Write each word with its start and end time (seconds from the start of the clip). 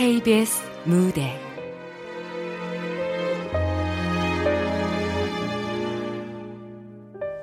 KBS 0.00 0.62
무대. 0.86 1.38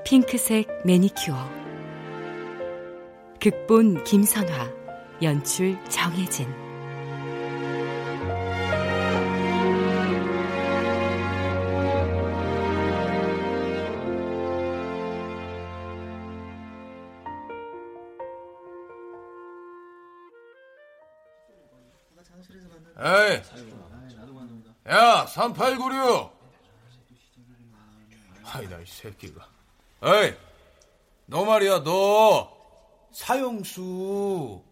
핑크색 0.03 0.67
매니큐어. 0.83 1.35
극본 3.39 4.03
김선화 4.05 4.71
연출 5.21 5.77
정혜진 5.87 6.66
새끼가. 29.17 29.49
에이, 30.03 30.33
너 31.25 31.43
말이야, 31.43 31.83
너. 31.83 32.55
사형수. 33.11 34.63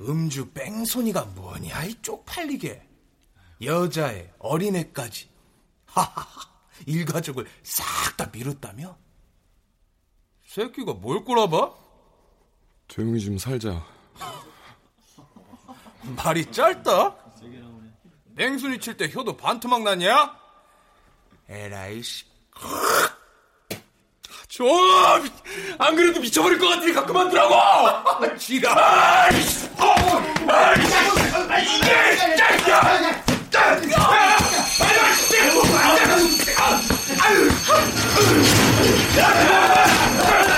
음주 0.00 0.50
뺑소니가 0.52 1.24
뭐냐, 1.26 1.84
이 1.84 1.94
쪽팔리게. 2.02 2.88
여자애, 3.62 4.32
어린애까지. 4.38 5.30
하하하, 5.86 6.50
일가족을 6.86 7.46
싹 7.62 8.16
다 8.16 8.28
밀었다며? 8.32 8.96
새끼가 10.46 10.94
뭘 10.94 11.24
꼬라봐? 11.24 11.72
조용히 12.88 13.20
좀 13.20 13.38
살자. 13.38 13.86
말이 16.16 16.50
짧다? 16.50 17.16
맹순이 18.34 18.80
칠 18.80 18.96
때 18.96 19.10
효도 19.14 19.36
반토막 19.36 19.82
났냐? 19.82 20.36
에라이 21.48 22.02
씨. 22.02 22.24
좀! 24.48 24.68
안 25.78 25.96
그래도 25.96 26.20
미쳐버릴 26.20 26.58
것 26.58 26.68
같으니까 26.68 27.06
그만 27.06 27.30
두라고! 27.30 27.54
지랄! 28.38 29.30
이게 31.58 32.16
진짜! 32.18 32.52
너 40.22 40.51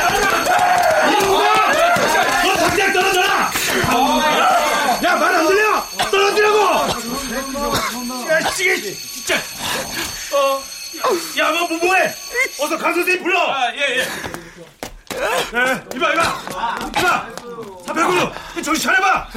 어서 12.65 12.79
강 12.79 12.95
선생님 12.95 13.23
불러! 13.23 13.39
아, 13.53 13.71
예, 13.75 13.79
예. 13.79 14.01
에, 14.01 15.85
이봐, 15.95 16.13
이봐! 16.15 16.23
이봐! 16.99 17.29
389! 17.87 18.63
정신 18.63 18.85
차려봐! 18.85 19.29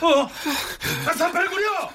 어, 0.00 0.28
389요! 1.06 1.90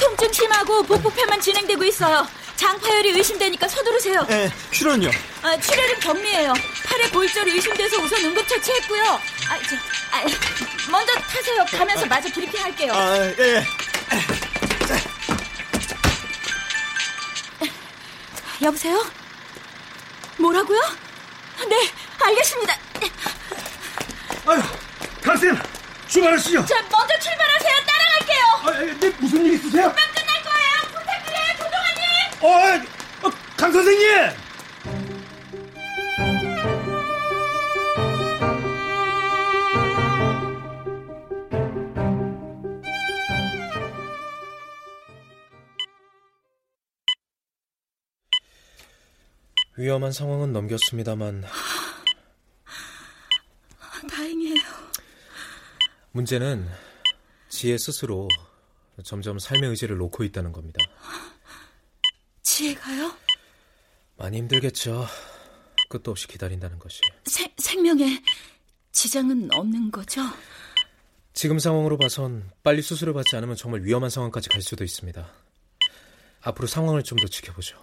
통증 0.00 0.32
심하고 0.32 0.82
복부폐만 0.82 1.40
진행되고 1.40 1.84
있어요. 1.84 2.26
장파열이 2.56 3.10
의심되니까 3.10 3.68
서두르세요. 3.68 4.26
예, 4.30 4.50
출혈은요? 4.70 5.10
아, 5.42 5.56
출혈은 5.58 6.00
경미해요. 6.00 6.52
팔에 6.86 7.08
골절이 7.10 7.52
의심돼서 7.52 7.96
우선 7.98 8.24
응급처치했고요. 8.24 9.02
아, 9.04 9.58
저, 9.68 9.76
아, 10.16 10.24
먼저 10.90 11.12
타세요. 11.14 11.64
가면서 11.70 12.06
마저 12.06 12.28
브리핑할게요. 12.32 12.92
아, 12.92 13.16
예, 13.18 13.34
예. 13.38 13.64
여보세요? 18.62 19.04
뭐라고요? 20.38 20.80
네, 21.68 21.90
알겠습니다. 22.20 22.76
아유, 24.46 24.62
강쌤, 25.22 25.58
출발하시죠. 26.08 26.64
자, 26.66 26.76
먼저 26.90 27.18
출발하세요. 27.18 27.74
따라갈게요. 27.84 28.44
아, 28.62 28.70
네, 29.00 29.10
무슨 29.18 29.44
일 29.44 29.54
있으세요? 29.54 29.92
부탁드려요, 29.92 31.56
조동아님. 31.58 32.33
어, 32.44 32.46
어, 32.46 33.30
강 33.56 33.72
선생님! 33.72 34.04
위험한 49.78 50.12
상황은 50.12 50.52
넘겼습니다만 50.52 51.44
다행이에요. 54.10 54.60
문제는 56.12 56.68
지혜 57.48 57.78
스스로 57.78 58.28
점점 59.02 59.38
삶의 59.38 59.70
의지를 59.70 59.96
놓고 59.96 60.24
있다는 60.24 60.52
겁니다. 60.52 60.80
지혜가요? 62.54 63.12
많이 64.16 64.38
힘들겠죠. 64.38 65.06
끝도 65.88 66.12
없이 66.12 66.28
기다린다는 66.28 66.78
것이. 66.78 67.00
생, 67.24 67.48
생명에 67.58 68.22
지장은 68.92 69.48
없는 69.52 69.90
거죠? 69.90 70.20
지금 71.32 71.58
상황으로 71.58 71.98
봐선 71.98 72.48
빨리 72.62 72.80
수술을 72.80 73.12
받지 73.12 73.34
않으면 73.36 73.56
정말 73.56 73.82
위험한 73.82 74.08
상황까지 74.08 74.50
갈 74.50 74.62
수도 74.62 74.84
있습니다. 74.84 75.28
앞으로 76.42 76.68
상황을 76.68 77.02
좀 77.02 77.18
더 77.18 77.26
지켜보죠. 77.26 77.76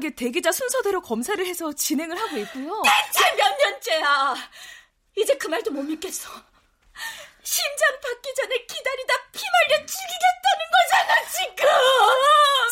공정하게 0.00 0.14
대기자 0.16 0.50
순서대로 0.50 1.00
검사를 1.02 1.44
해서 1.46 1.72
진행을 1.72 2.18
하고 2.18 2.36
있고요. 2.38 2.82
대체 2.82 3.36
몇 3.36 3.56
년째야. 3.58 4.34
이제 5.16 5.36
그 5.36 5.46
말도 5.46 5.70
못 5.70 5.82
믿겠어. 5.82 6.28
심장 7.42 8.00
받기 8.00 8.34
전에 8.34 8.66
기다리다 8.66 9.14
피 9.32 9.40
말려 9.52 9.86
죽이겠다는 9.86 10.62
거잖아, 10.72 11.30
지금! 11.30 11.68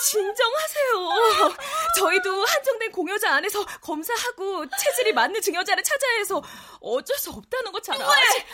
진정하세요. 0.03 1.57
저희도 1.99 2.45
한정된 2.45 2.93
공여자 2.93 3.35
안에서 3.35 3.65
검사하고 3.81 4.67
체질이 4.71 5.13
맞는 5.13 5.41
증여자를 5.41 5.83
찾아야 5.83 6.17
해서 6.19 6.43
어쩔 6.81 7.17
수 7.19 7.31
없다는 7.31 7.73
거잘 7.73 8.01
아시... 8.01 8.39
왜? 8.39 8.45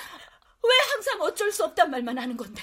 왜 0.66 0.74
항상 0.92 1.20
어쩔 1.20 1.52
수 1.52 1.64
없단 1.64 1.90
말만 1.90 2.18
하는 2.18 2.36
건데? 2.36 2.62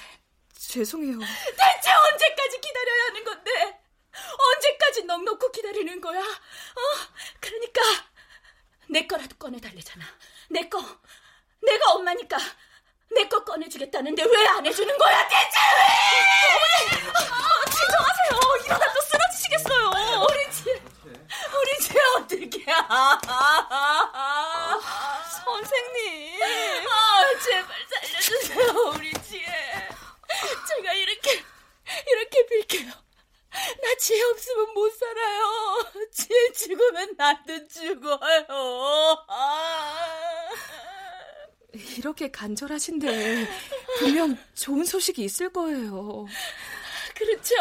죄송해요. 0.58 1.19
대체 1.19 1.92
언제까지 1.92 2.62
기다려야 2.62 3.04
하는 3.06 3.24
건데? 3.24 3.81
언제까지 4.38 5.04
넋 5.04 5.24
놓고 5.24 5.52
기다리는 5.52 6.00
거야? 6.02 6.19
어? 6.19 6.81
그러니까 7.40 7.81
내 8.90 9.08
거라도 9.08 9.36
꺼내달래잖아. 9.38 10.06
내 10.50 10.68
거. 10.69 10.80
내가 11.63 11.92
엄마니까 11.94 12.38
내 13.13 13.28
거 13.30 13.44
꺼내주겠다는데 13.44 14.24
왜 14.24 14.48
안 14.48 14.66
해주는 14.66 14.98
거야? 14.98 15.28
대체 15.28 15.60
왜? 15.78 17.02
어머니! 17.10 17.72
진정하세요. 17.72 18.66
이러다 18.66 18.94
또 18.94 19.02
쓰러지시겠어요. 19.02 19.90
우리 20.30 20.52
집, 20.52 20.68
우리 21.54 21.80
집 21.80 21.96
어떻게? 22.18 22.66
선생님. 25.46 26.42
아, 26.90 27.40
제발 27.44 27.78
살려주세요, 27.90 28.72
우리 28.96 29.13
지혜. 29.24 29.90
제가 30.68 30.94
이렇게, 30.94 31.44
이렇게 32.08 32.46
빌게요. 32.46 32.92
나 33.51 33.95
지혜 34.00 34.21
없으면 34.24 34.74
못 34.74 34.89
살아요. 34.98 35.92
지혜 36.12 36.51
죽으면 36.53 37.15
나도 37.18 37.68
죽어요. 37.68 39.25
아. 39.27 40.50
이렇게 41.74 42.30
간절하신데 42.31 43.48
분명 44.00 44.38
좋은 44.56 44.83
소식이 44.86 45.24
있을 45.24 45.51
거예요. 45.51 46.25
그렇죠. 47.15 47.56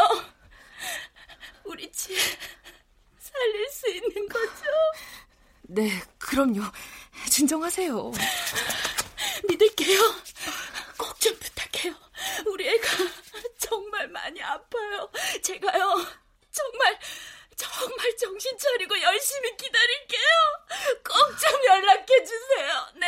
우리 1.64 1.90
지혜 1.92 2.18
살릴 3.18 3.68
수 3.70 3.88
있는 3.90 4.28
거죠? 4.28 4.64
네, 5.62 5.90
그럼요. 6.18 6.62
진정하세요. 7.28 8.12
믿을게요. 9.48 10.00
꼭 10.98 11.18
좀 11.20 11.36
부탁해요. 11.38 11.94
우리 12.46 12.68
애가 12.68 12.86
정말 13.58 14.08
많이 14.08 14.42
아파요. 14.42 15.10
제가요, 15.42 15.94
정말, 16.50 16.98
정말 17.56 18.16
정신 18.16 18.56
차리고 18.58 19.00
열심히 19.00 19.56
기다릴게요. 19.56 20.20
꼭 21.04 21.38
좀 21.40 21.64
연락해 21.64 22.24
주세요. 22.24 22.86
네? 22.96 23.06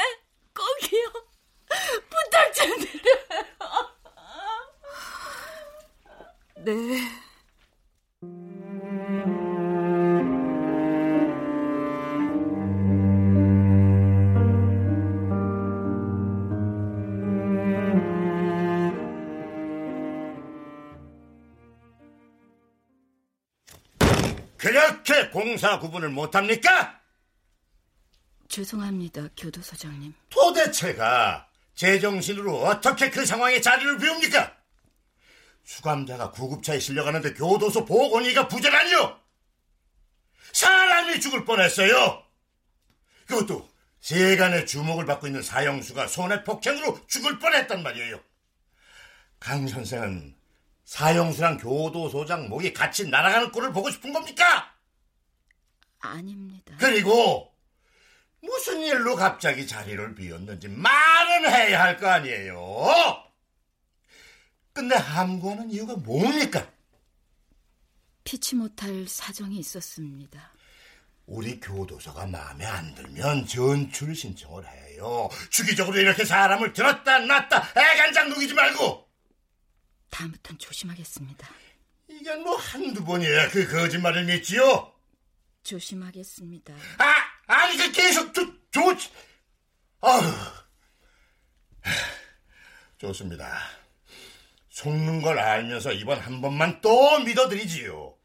꼭이요. 0.55 1.13
부탁 2.11 2.53
좀 2.55 2.79
드려요. 2.79 3.93
네. 6.57 7.32
그렇게 25.03 25.29
공사 25.31 25.79
구분을 25.79 26.11
못합니까? 26.11 27.01
죄송합니다, 28.49 29.29
교도소장님. 29.37 30.15
도대체가 30.31 31.49
제정신으로 31.75 32.63
어떻게 32.65 33.11
그 33.11 33.27
상황에 33.27 33.61
자리를 33.61 33.99
비웁니까? 33.99 34.57
수감자가 35.65 36.31
구급차에 36.33 36.79
실려가는데 36.79 37.35
교도소 37.35 37.85
보건이가 37.85 38.49
부재라니요? 38.49 39.21
사람이 40.53 41.21
죽을 41.21 41.45
뻔했어요. 41.45 42.23
그것도 43.27 43.71
세간의 44.01 44.67
주목을 44.67 45.07
받고 45.07 45.29
있는 45.29 45.43
사형수가 45.43 46.09
손해 46.09 46.45
폭행으로 46.45 47.07
죽을 47.07 47.39
뻔했단 47.39 47.83
말이에요. 47.83 48.21
강 49.41 49.67
선생은 49.67 50.37
사형수랑 50.85 51.57
교도소장 51.57 52.49
목이 52.49 52.73
같이 52.73 53.09
날아가는 53.09 53.51
꼴을 53.51 53.73
보고 53.73 53.91
싶은 53.91 54.13
겁니까? 54.13 54.72
아닙니다. 56.03 56.75
그리고 56.79 57.53
무슨 58.41 58.81
일로 58.81 59.17
갑자기 59.17 59.67
자리를 59.67 60.15
비웠는지 60.15 60.69
말은 60.69 61.49
해야 61.51 61.83
할 61.83 61.97
거 61.97 62.09
아니에요. 62.09 62.59
근데 64.73 64.97
함구하는 64.97 65.71
이유가 65.71 65.95
뭡니까? 65.97 66.71
피치 68.25 68.55
못할 68.57 69.07
사정이 69.07 69.59
있었습니다. 69.59 70.53
우리 71.27 71.61
교도소가 71.61 72.27
마음에 72.27 72.65
안 72.67 72.95
들면 72.95 73.47
전출 73.47 74.15
신청을 74.15 74.67
해요. 74.67 75.29
주기적으로 75.51 75.99
이렇게 75.99 76.25
사람을 76.25 76.73
들었다 76.73 77.19
놨다 77.21 77.73
애간장 77.77 78.29
녹이지 78.31 78.55
말고. 78.55 79.09
다음부턴 80.11 80.59
조심하겠습니다. 80.59 81.49
이게 82.09 82.35
뭐 82.37 82.57
한두 82.57 83.05
번이야 83.05 83.51
그 83.51 83.69
거짓말을 83.71 84.25
믿지요? 84.25 84.92
조심하겠습니다. 85.63 86.75
아, 86.99 87.15
아니 87.47 87.77
그 87.77 87.93
계속 87.93 88.33
조, 88.35 88.47
조, 88.71 88.81
아휴. 90.01 90.33
좋습니다. 92.99 93.61
속는 94.71 95.23
걸 95.23 95.39
알면서 95.39 95.93
이번 95.93 96.19
한 96.21 96.41
번만 96.41 96.81
또 96.81 97.19
믿어드리지요. 97.21 98.17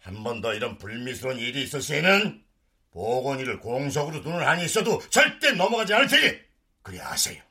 한 0.00 0.22
번 0.24 0.40
더 0.40 0.54
이런 0.54 0.78
불미스러운 0.78 1.38
일이 1.38 1.62
있을 1.64 1.82
시에는 1.82 2.44
보건이를 2.90 3.60
공석으로 3.60 4.22
두는 4.22 4.42
한이 4.46 4.64
있어도 4.64 4.98
절대 5.10 5.52
넘어가지 5.52 5.92
않을 5.94 6.08
테니 6.08 6.38
그리 6.82 7.00
아세요. 7.00 7.42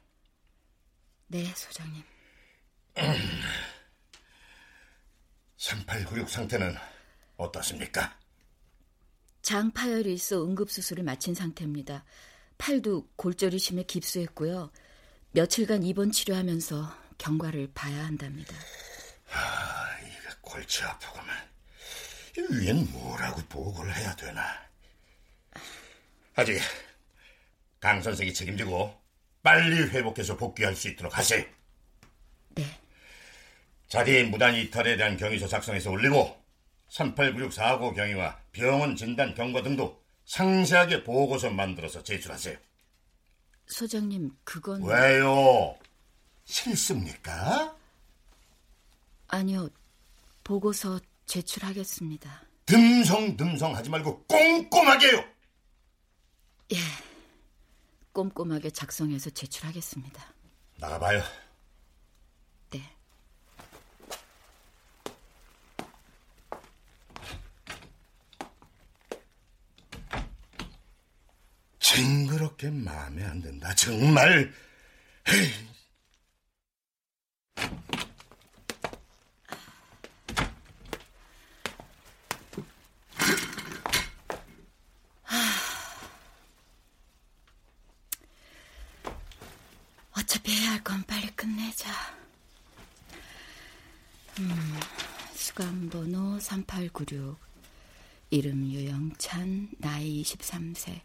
네, 1.27 1.45
소장님. 1.55 2.03
3896 5.57 6.29
상태는 6.29 6.75
어떻습니까? 7.37 8.17
장 9.41 9.71
파열이 9.71 10.13
있어 10.13 10.43
응급수술을 10.43 11.03
마친 11.03 11.33
상태입니다. 11.33 12.03
팔도 12.57 13.07
골절이 13.15 13.57
심해 13.57 13.83
깁스했고요. 13.83 14.71
며칠간 15.31 15.83
입원 15.83 16.11
치료하면서 16.11 16.93
경과를 17.17 17.71
봐야 17.73 18.05
한답니다. 18.05 18.55
아, 19.31 19.87
이거 20.01 20.35
골치 20.41 20.83
아프구만. 20.83 21.35
이 22.37 22.41
위엔 22.55 22.91
뭐라고 22.91 23.41
보고를 23.47 23.95
해야 23.95 24.15
되나? 24.15 24.41
아직 26.35 26.59
강 27.79 28.01
선생이 28.01 28.33
책임지고 28.33 28.97
빨리 29.41 29.83
회복해서 29.89 30.35
복귀할 30.37 30.75
수 30.75 30.89
있도록 30.89 31.17
하세요. 31.17 31.43
네, 32.55 32.65
자리 33.87 34.23
무단 34.23 34.55
이탈에 34.55 34.97
대한 34.97 35.17
경위서 35.17 35.47
작성해서 35.47 35.89
올리고 35.91 36.38
3896 36.89 37.53
사고 37.53 37.93
경위와 37.93 38.39
병원 38.51 38.95
진단 38.95 39.33
경과 39.35 39.61
등도 39.61 40.01
상세하게 40.25 41.03
보고서 41.03 41.49
만들어서 41.49 42.03
제출하세요. 42.03 42.57
소장님, 43.67 44.31
그건 44.43 44.83
왜요? 44.83 45.77
싫습니까? 46.45 47.75
아니요. 49.27 49.69
보고서 50.43 50.99
제출하겠습니다. 51.27 52.43
듬성듬성 52.65 53.75
하지 53.75 53.89
말고 53.89 54.23
꼼꼼하게요. 54.25 55.17
예. 56.73 56.77
꼼꼼하게 58.11 58.71
작성해서 58.71 59.29
제출하겠습니다. 59.29 60.23
나가봐요. 60.77 61.21
징그럽게 71.93 72.69
마음에 72.69 73.23
안 73.23 73.41
든다. 73.41 73.73
정말. 73.73 74.53
어차피 90.15 90.51
해야 90.53 90.71
할 90.71 90.83
건 90.83 91.03
빨리 91.03 91.27
끝내자. 91.35 91.89
음, 94.39 94.79
수감번호 95.33 96.39
3896. 96.39 97.37
이름 98.31 98.63
유영찬, 98.71 99.69
나이 99.79 100.21
23세. 100.23 101.01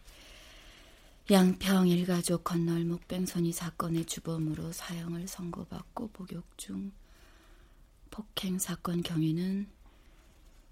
양평 1.31 1.89
일가족 1.89 2.45
건널목 2.45 3.09
뺑소니 3.09 3.53
사건의 3.53 4.05
주범으로 4.05 4.73
사형을 4.73 5.27
선고받고 5.27 6.09
복역 6.09 6.59
중. 6.59 6.93
폭행 8.11 8.59
사건 8.59 9.03
경위는 9.03 9.67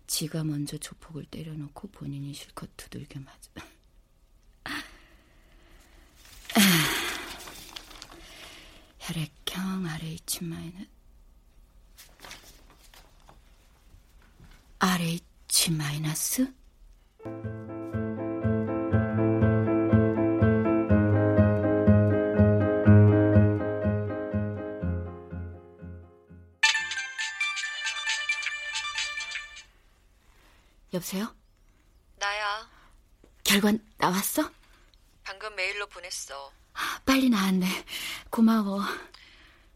지가 0.07 0.45
먼저 0.45 0.77
조폭을 0.77 1.25
때려놓고 1.25 1.89
본인이 1.89 2.35
실컷 2.35 2.69
두들겨 2.77 3.21
맞아. 3.21 3.51
혈액형 8.99 9.87
RH 9.87 10.45
마이너 10.45 10.85
RH 14.79 15.71
마이너스? 15.73 16.53
여보세요? 30.93 31.35
나야. 32.17 32.71
결과 33.45 33.73
나왔어? 33.97 34.51
방금 35.25 35.55
메일로 35.55 35.87
보냈어. 35.87 36.53
빨리 37.05 37.29
나왔네. 37.29 37.67
고마워. 38.31 38.81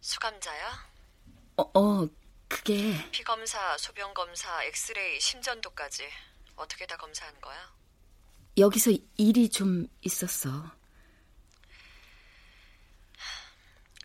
수감자야? 0.01 0.87
어, 1.57 1.63
어 1.79 2.09
그게 2.49 3.11
피검사, 3.11 3.77
소변검사, 3.79 4.65
엑스레이, 4.65 5.21
심전도까지 5.21 6.09
어떻게 6.57 6.87
다 6.87 6.97
검사한 6.97 7.41
거야? 7.41 7.75
여기서 8.59 8.93
일이 9.17 9.49
좀 9.49 9.87
있었어. 10.03 10.71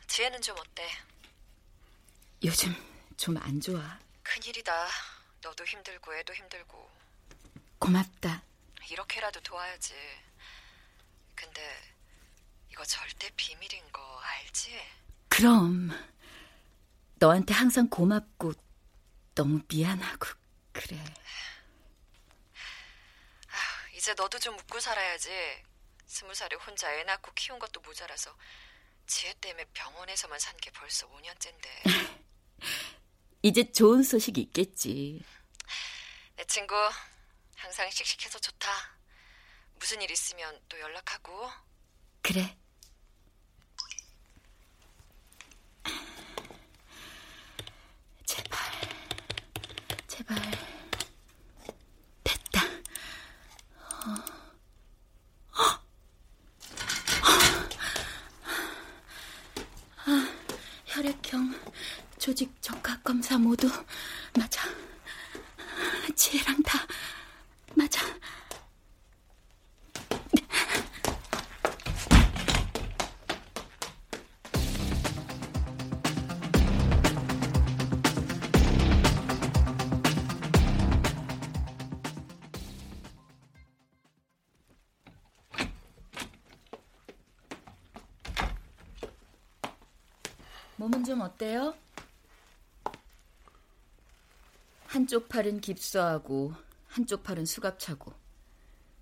지혜는 0.08 0.42
좀 0.42 0.58
어때? 0.58 0.88
요즘 2.44 2.74
좀 3.18 3.38
안 3.38 3.60
좋아. 3.62 4.00
큰일이다. 4.24 4.88
너도 5.42 5.66
힘들고 5.66 6.14
애도 6.16 6.34
힘들고. 6.34 6.90
고맙다. 7.82 8.44
이렇게라도 8.90 9.42
도와야지. 9.42 9.94
근데 11.34 11.62
이거 12.70 12.84
절대 12.86 13.30
비밀인 13.36 13.92
거 13.92 14.20
알지? 14.20 14.80
그럼 15.30 15.90
너한테 17.16 17.54
항상 17.56 17.90
고맙고 17.90 18.54
너무 19.34 19.62
미안하고 19.68 20.28
그래. 20.72 20.98
아, 23.48 23.88
이제 23.96 24.14
너도 24.14 24.38
좀 24.40 24.54
웃고 24.60 24.80
살아야지. 24.80 25.30
스무 26.06 26.36
살에 26.36 26.56
혼자 26.58 26.94
애 26.94 27.04
낳고 27.04 27.32
키운 27.34 27.58
것도 27.58 27.82
모자라서 27.82 28.36
지혜 29.08 29.34
때문에 29.42 29.66
병원에서만 29.74 30.38
산 30.40 30.56
게 30.62 30.70
벌써 30.72 31.10
5년째인데. 31.10 31.68
이제 33.42 33.72
좋은 33.72 34.04
소식이 34.04 34.40
있겠지. 34.42 35.24
내 36.36 36.44
친구 36.46 36.76
항상 37.62 37.90
씩씩해서 37.92 38.40
좋다. 38.40 38.72
무슨 39.76 40.02
일 40.02 40.10
있으면 40.10 40.60
또 40.68 40.80
연락하고. 40.80 41.48
그래. 42.24 42.58
제발, 48.26 48.60
제발. 50.08 50.38
됐다. 52.24 52.62
어. 54.06 54.16
아, 60.06 60.36
혈액형, 60.86 61.54
조직 62.18 62.60
적합 62.60 63.04
검사 63.04 63.38
모두 63.38 63.70
맞아. 64.36 64.62
지혜랑 66.16 66.62
다 66.64 66.80
맞아. 67.82 68.00
몸은 90.76 91.04
좀 91.04 91.22
어때요? 91.22 91.74
한쪽 94.86 95.30
팔은 95.30 95.62
깁스하고 95.62 96.54
한쪽 96.92 97.24
팔은 97.24 97.46
수갑 97.46 97.80
차고 97.80 98.14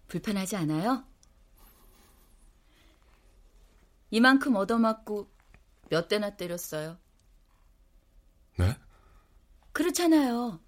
불편하지 0.07 0.55
않아요? 0.57 1.03
이만큼 4.11 4.55
얻어맞고 4.55 5.27
몇 5.89 6.07
대나 6.07 6.35
때렸어요. 6.35 6.97
네? 8.57 8.75
그렇잖아요. 9.71 10.59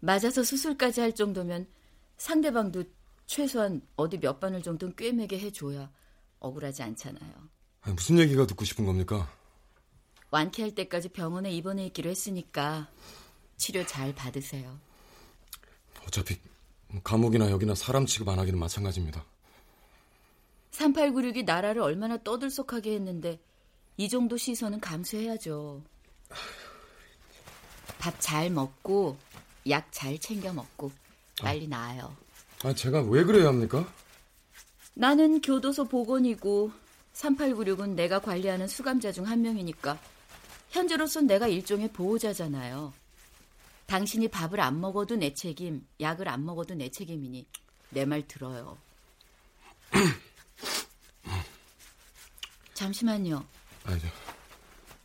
맞아서 0.00 0.44
수술까지 0.44 1.00
할 1.00 1.14
정도면 1.14 1.66
상대방도 2.16 2.84
최소한 3.26 3.82
어디 3.96 4.18
몇 4.18 4.38
바늘 4.38 4.62
정도는 4.62 4.94
꿰매게 4.94 5.40
해줘야 5.40 5.90
억울하지 6.38 6.82
않잖아요. 6.84 7.32
아니, 7.80 7.94
무슨 7.94 8.18
얘기가 8.18 8.46
듣고 8.46 8.64
싶은 8.64 8.86
겁니까? 8.86 9.28
완쾌할 10.30 10.74
때까지 10.76 11.08
병원에 11.08 11.50
입원해 11.50 11.86
있기로 11.86 12.10
했으니까 12.10 12.88
치료 13.56 13.84
잘 13.84 14.14
받으세요. 14.14 14.85
어차피 16.06 16.38
감옥이나 17.04 17.50
여기나 17.50 17.74
사람 17.74 18.06
취급 18.06 18.28
안 18.28 18.38
하기는 18.38 18.58
마찬가지입니다. 18.58 19.24
3896이 20.72 21.44
나라를 21.44 21.82
얼마나 21.82 22.16
떠들썩하게 22.22 22.92
했는데 22.94 23.40
이 23.96 24.08
정도 24.08 24.36
시선은 24.36 24.80
감수해야죠. 24.80 25.82
밥 27.98 28.14
잘 28.20 28.50
먹고 28.50 29.16
약 29.68 29.88
잘 29.90 30.18
챙겨 30.18 30.52
먹고 30.52 30.92
빨리 31.40 31.66
나아요. 31.66 32.14
아, 32.62 32.72
제가 32.74 33.02
왜 33.02 33.24
그래야 33.24 33.48
합니까? 33.48 33.90
나는 34.94 35.40
교도소 35.40 35.84
보건이고 35.86 36.70
3896은 37.14 37.90
내가 37.94 38.18
관리하는 38.20 38.68
수감자 38.68 39.12
중 39.12 39.24
한 39.26 39.42
명이니까 39.42 39.98
현재로선 40.70 41.26
내가 41.26 41.48
일종의 41.48 41.88
보호자잖아요. 41.92 42.92
당신이 43.86 44.28
밥을 44.28 44.60
안 44.60 44.80
먹어도 44.80 45.16
내 45.16 45.32
책임, 45.34 45.86
약을 46.00 46.28
안 46.28 46.44
먹어도 46.44 46.74
내 46.74 46.90
책임이니 46.90 47.46
내 47.90 48.04
말 48.04 48.26
들어요. 48.26 48.78
잠시만요. 52.74 53.44
아니, 53.84 54.00
저, 54.00 54.06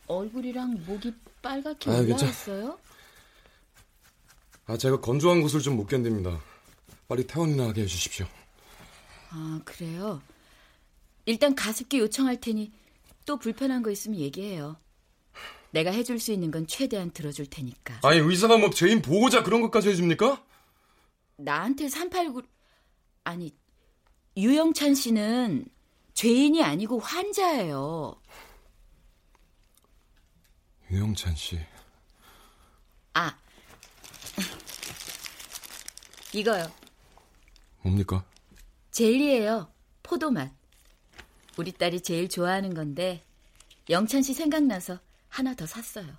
얼굴이랑 0.08 0.84
목이 0.86 1.14
빨갛게 1.40 1.90
아, 1.90 1.98
올라왔어요? 1.98 2.78
아, 4.66 4.76
제가 4.76 5.00
건조한 5.00 5.40
곳을 5.42 5.60
좀 5.60 5.76
못 5.76 5.86
견딥니다. 5.86 6.40
빨리 7.08 7.26
퇴원이나 7.26 7.68
하게 7.68 7.82
해주십시오. 7.82 8.26
아, 9.30 9.60
그래요? 9.64 10.20
일단 11.24 11.54
가습기 11.54 11.98
요청할 11.98 12.40
테니 12.40 12.72
또 13.24 13.38
불편한 13.38 13.82
거 13.82 13.90
있으면 13.90 14.18
얘기해요. 14.20 14.76
내가 15.72 15.90
해줄 15.90 16.20
수 16.20 16.32
있는 16.32 16.50
건 16.50 16.66
최대한 16.66 17.10
들어줄 17.10 17.46
테니까. 17.46 17.98
아니, 18.02 18.18
의사가 18.18 18.58
뭐 18.58 18.70
죄인 18.70 19.02
보호자 19.02 19.42
그런 19.42 19.62
것까지 19.62 19.88
해줍니까? 19.88 20.44
나한테 21.36 21.88
389 21.88 22.42
아니 23.24 23.52
유영찬 24.36 24.94
씨는 24.94 25.64
죄인이 26.14 26.62
아니고 26.62 26.98
환자예요. 27.00 28.20
유영찬 30.90 31.34
씨. 31.34 31.58
아 33.14 33.36
이거요. 36.34 36.70
뭡니까? 37.80 38.24
젤리예요. 38.90 39.72
포도맛. 40.02 40.52
우리 41.56 41.72
딸이 41.72 42.02
제일 42.02 42.28
좋아하는 42.28 42.74
건데 42.74 43.24
영찬 43.88 44.22
씨 44.22 44.34
생각나서 44.34 44.98
하나 45.32 45.54
더 45.54 45.66
샀어요. 45.66 46.14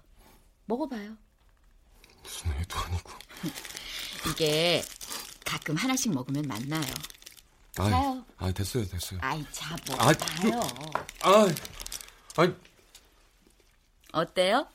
먹어봐요. 0.66 1.16
무슨 2.24 2.52
애도 2.54 2.80
아니고. 2.80 3.12
이게 4.32 4.82
가끔 5.46 5.76
하나씩 5.76 6.12
먹으면. 6.12 6.50
아이, 6.52 7.92
자요. 7.92 8.26
아, 8.38 8.52
됐어요, 8.52 8.86
됐어요. 8.88 9.20
아이 9.22 9.46
자 9.52 9.76
아, 10.00 10.12
먹어봐요. 10.44 10.62
아, 11.22 11.46
아니, 12.38 12.56
어때요? 14.14 14.68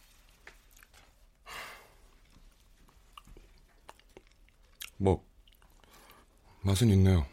뭐 4.98 5.26
맛은 6.60 6.90
있네요. 6.90 7.26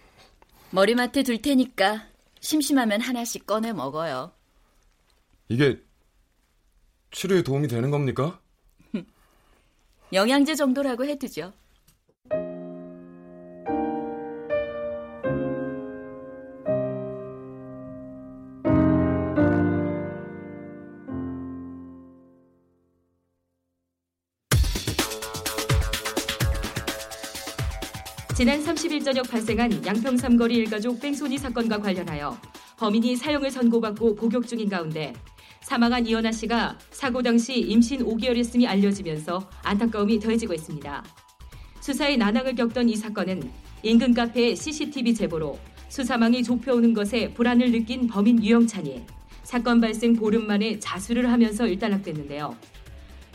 머리맡에 0.72 1.22
둘 1.22 1.40
테니까 1.40 2.08
심심하면 2.40 3.02
하나씩 3.02 3.46
꺼내 3.46 3.74
먹어요. 3.74 4.34
이게 5.50 5.85
치료에 7.16 7.44
도움이 7.44 7.70
되는 7.70 7.92
겁니까? 7.92 8.38
영양제 10.12 10.54
정도라고 10.56 11.06
해두죠. 11.06 11.54
지난 28.36 28.62
30일 28.62 29.06
저녁 29.06 29.30
발생한 29.30 29.86
양평 29.86 30.18
삼거리 30.18 30.56
일가족 30.56 31.00
뺑소니 31.00 31.38
사건과 31.38 31.80
관련하여 31.80 32.38
범인이 32.78 33.16
사형을 33.16 33.50
선고받고 33.50 34.16
복역 34.16 34.46
중인 34.46 34.68
가운데 34.68 35.14
사망한 35.66 36.06
이연아 36.06 36.32
씨가 36.32 36.78
사고 36.92 37.24
당시 37.24 37.60
임신 37.60 38.06
5개월이었음이 38.06 38.68
알려지면서 38.68 39.50
안타까움이 39.64 40.20
더해지고 40.20 40.54
있습니다. 40.54 41.04
수사에 41.82 42.18
난항을 42.18 42.54
겪던 42.54 42.88
이 42.88 42.96
사건은 42.96 43.50
인근 43.82 44.14
카페의 44.14 44.56
CCTV 44.56 45.16
제보로 45.16 45.58
수사망이 45.90 46.44
좁혀오는 46.44 46.94
것에 46.94 47.34
불안을 47.34 47.72
느낀 47.72 48.06
범인 48.06 48.44
유영찬이 48.44 49.06
사건 49.42 49.82
발생 49.82 50.14
보름 50.14 50.46
만에 50.46 50.78
자수를 50.78 51.32
하면서 51.32 51.66
일단락됐는데요. 51.66 52.56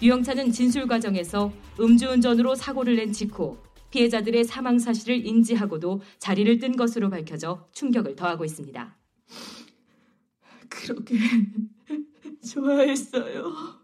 유영찬은 0.01 0.53
진술 0.53 0.87
과정에서 0.87 1.53
음주운전으로 1.81 2.55
사고를 2.55 2.95
낸 2.95 3.13
직후 3.13 3.59
피해자들의 3.91 4.45
사망 4.45 4.79
사실을 4.79 5.27
인지하고도 5.27 6.01
자리를 6.21 6.61
뜬 6.61 6.77
것으로 6.77 7.11
밝혀져 7.11 7.67
충격을 7.73 8.15
더하고 8.15 8.45
있습니다. 8.45 8.97
그렇게 10.69 11.17
좋아했어요. 12.43 13.81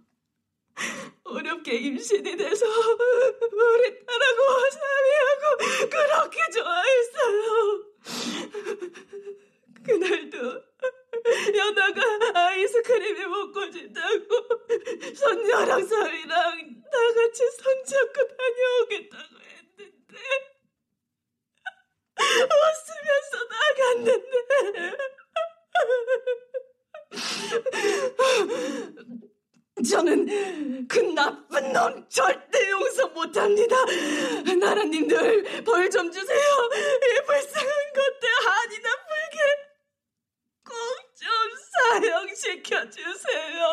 어렵게 1.25 1.75
임신이 1.75 2.37
돼서 2.37 2.67
우리 2.67 4.07
딸하고 4.07 4.41
사위하고 4.71 5.89
그렇게 5.91 6.51
좋아했어요. 6.53 7.85
그날도 9.85 10.63
연아가 11.57 12.01
아이스크림이 12.49 13.27
먹고 13.27 13.71
싶다고 13.73 14.25
손녀랑 15.15 15.87
사위랑 15.87 16.83
다 16.83 17.15
같이 17.15 17.43
손잡고 17.51 18.29
다녀오겠다고 18.37 19.37
했는데 19.41 20.23
웃으면서 22.19 23.35
나갔는데 23.51 24.97
저는 29.89 30.89
그 30.89 30.99
나쁜 31.01 31.73
놈 31.73 32.07
절대 32.09 32.71
용서 32.71 33.09
못합니다. 33.09 33.77
나라님들 34.59 35.63
벌 35.65 35.91
좀 35.91 36.11
주세요. 36.11 36.39
이 36.39 37.27
불쌍한 37.27 37.71
것들 37.95 38.29
한이나 38.47 38.89
풀게 39.07 39.39
꼭 40.65 40.73
좀 41.17 41.27
사형시켜 41.73 42.91
주세요. 42.91 43.67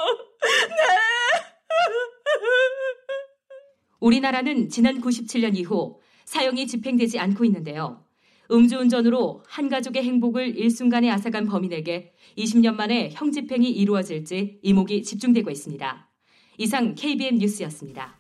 네. 0.70 0.84
우리나라는 4.00 4.70
지난 4.70 5.00
97년 5.02 5.58
이후 5.58 6.00
사형이 6.26 6.68
집행되지 6.68 7.20
않고 7.20 7.46
있는데요. 7.46 8.03
음주운전으로 8.54 9.44
한 9.48 9.68
가족의 9.68 10.04
행복을 10.04 10.56
일순간에 10.58 11.10
앗아간 11.10 11.48
범인에게 11.48 12.14
20년 12.38 12.76
만에 12.76 13.10
형 13.14 13.32
집행이 13.32 13.70
이루어질지 13.70 14.60
이목이 14.62 15.02
집중되고 15.04 15.50
있습니다. 15.50 16.10
이상 16.60 16.94
KBN 16.94 17.40
뉴스였습니다. 17.40 18.20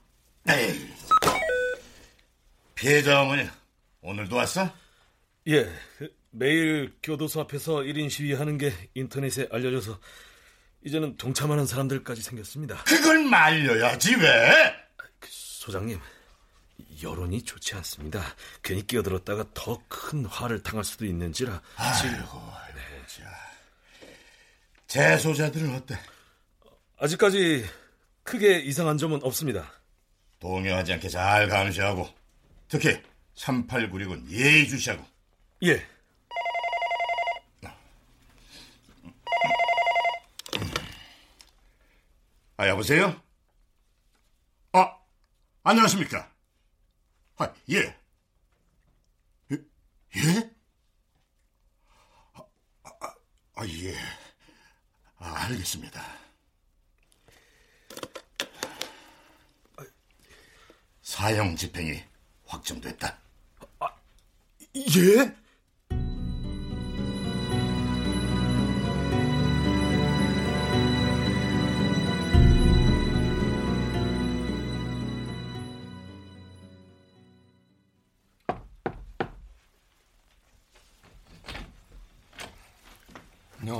에이. 0.49 0.73
피해자 2.73 3.21
어머니 3.21 3.47
오늘도 4.01 4.35
왔어? 4.35 4.69
예, 5.47 5.69
매일 6.31 6.93
교도소 7.03 7.41
앞에서 7.41 7.75
1인 7.77 8.09
시위하는 8.09 8.57
게 8.57 8.73
인터넷에 8.95 9.47
알려져서 9.51 9.99
이제는 10.85 11.15
동참하는 11.17 11.65
사람들까지 11.65 12.21
생겼습니다. 12.21 12.83
그걸 12.85 13.23
말려야지 13.23 14.15
왜? 14.15 14.73
소장님, 15.25 15.99
여론이 17.01 17.43
좋지 17.43 17.75
않습니다. 17.75 18.21
괜히 18.62 18.85
끼어들었다가 18.85 19.45
더 19.53 19.81
큰 19.88 20.25
화를 20.25 20.62
당할 20.62 20.83
수도 20.83 21.05
있는지라. 21.05 21.62
아이고, 21.75 22.17
아이고, 22.17 23.07
자. 23.07 23.23
재소자들은 24.88 25.75
어때? 25.75 25.97
아직까지 26.99 27.65
크게 28.23 28.60
이상한 28.60 28.97
점은 28.97 29.21
없습니다. 29.23 29.71
동요하지 30.39 30.93
않게 30.93 31.10
잘 31.10 31.47
감시하고 31.47 32.08
특히 32.67 33.01
3896은 33.36 34.29
예의주시하고 34.29 35.03
예. 35.63 35.86
아 42.58 42.67
여보세요? 42.67 43.19
아 44.73 44.97
안녕하십니까? 45.63 46.32
아 47.38 47.54
예. 47.69 47.96
예? 49.52 49.58
예? 50.15 50.52
아, 52.34 52.43
아, 52.84 53.15
아 53.56 53.67
예. 53.67 53.96
아, 55.17 55.43
알겠습니다. 55.46 56.02
사형 61.02 61.56
집행이 61.56 62.04
확정됐다. 62.46 63.19
예? 64.76 65.42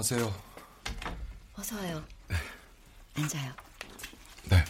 안녕하세요. 0.04 0.44
어서 1.54 1.78
와요. 1.78 2.06
앉아요. 3.14 3.54
네. 4.50 4.66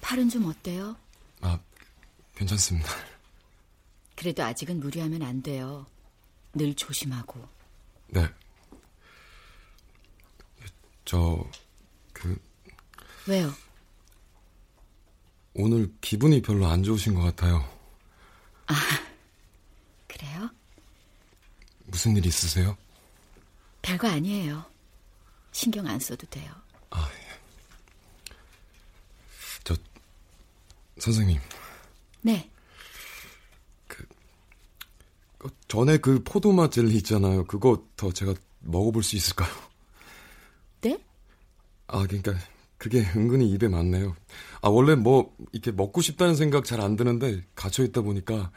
팔은 0.00 0.28
좀 0.28 0.46
어때요? 0.46 0.96
아, 1.40 1.56
괜찮습니다. 2.34 2.90
그래도 4.16 4.42
아직은 4.42 4.80
무리하면 4.80 5.22
안 5.22 5.40
돼요. 5.40 5.86
늘 6.52 6.74
조심하고. 6.74 7.48
네. 8.08 8.28
저, 11.04 11.48
그, 12.12 12.36
왜요? 13.28 13.52
오늘 15.54 15.94
기분이 16.00 16.42
별로 16.42 16.66
안 16.66 16.82
좋으신 16.82 17.14
것 17.14 17.20
같아요. 17.20 17.64
아? 18.66 18.74
무슨 21.98 22.16
일 22.16 22.24
있으세요? 22.26 22.76
별거 23.82 24.06
아니에요. 24.06 24.64
신경 25.50 25.84
안 25.88 25.98
써도 25.98 26.24
돼요. 26.28 26.48
아, 26.90 27.10
예. 27.12 28.30
저, 29.64 29.74
선생님. 30.98 31.40
네. 32.20 32.48
그, 33.88 34.06
전에 35.66 35.98
그 35.98 36.22
포도맛 36.22 36.70
젤리 36.70 36.94
있잖아요. 36.98 37.44
그거 37.46 37.82
더 37.96 38.12
제가 38.12 38.32
먹어볼 38.60 39.02
수 39.02 39.16
있을까요? 39.16 39.52
네? 40.82 40.96
아, 41.88 42.06
그러니까 42.06 42.34
그게 42.76 43.00
은근히 43.16 43.50
입에 43.50 43.66
맞네요. 43.66 44.14
아, 44.62 44.68
원래 44.68 44.94
뭐 44.94 45.34
이렇게 45.50 45.72
먹고 45.72 46.00
싶다는 46.00 46.36
생각 46.36 46.64
잘 46.64 46.80
안 46.80 46.94
드는데 46.94 47.44
갇혀 47.56 47.82
있다 47.82 48.02
보니까 48.02 48.52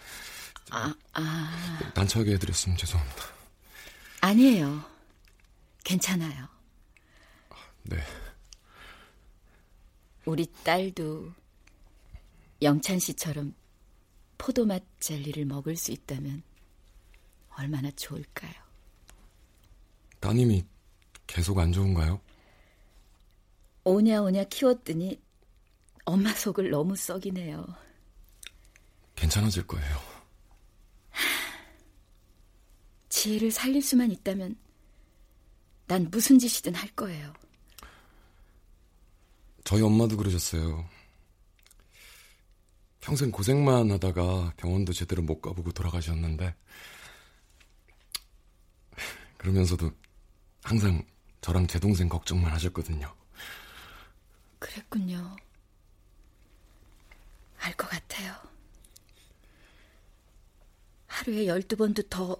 아, 0.71 0.95
아. 1.13 1.91
난처하게 1.93 2.33
해드렸으면 2.33 2.77
죄송합니다. 2.77 3.23
아니에요. 4.21 4.83
괜찮아요. 5.83 6.47
네. 7.83 7.97
우리 10.25 10.45
딸도 10.63 11.33
영찬 12.61 12.99
씨처럼 12.99 13.53
포도맛 14.37 14.81
젤리를 15.01 15.43
먹을 15.45 15.75
수 15.75 15.91
있다면 15.91 16.41
얼마나 17.57 17.91
좋을까요? 17.91 18.53
따님이 20.21 20.63
계속 21.27 21.59
안 21.59 21.73
좋은가요? 21.73 22.21
오냐오냐 23.83 24.45
키웠더니 24.45 25.19
엄마 26.05 26.33
속을 26.33 26.69
너무 26.69 26.95
썩이네요. 26.95 27.65
괜찮아질 29.15 29.67
거예요. 29.67 30.10
지혜를 33.21 33.51
살릴 33.51 33.83
수만 33.83 34.09
있다면 34.09 34.55
난 35.85 36.09
무슨 36.09 36.39
짓이든 36.39 36.73
할 36.73 36.89
거예요. 36.95 37.31
저희 39.63 39.83
엄마도 39.83 40.17
그러셨어요. 40.17 40.89
평생 42.99 43.29
고생만 43.29 43.91
하다가 43.91 44.53
병원도 44.57 44.93
제대로 44.93 45.21
못 45.21 45.39
가보고 45.39 45.71
돌아가셨는데, 45.71 46.55
그러면서도 49.37 49.91
항상 50.63 51.05
저랑 51.41 51.67
제 51.67 51.79
동생 51.79 52.09
걱정만 52.09 52.51
하셨거든요. 52.53 53.15
그랬군요. 54.57 55.35
알 57.59 57.71
것 57.75 57.87
같아요. 57.87 58.33
하루에 61.05 61.45
열두 61.45 61.77
번도 61.77 62.01
더 62.09 62.35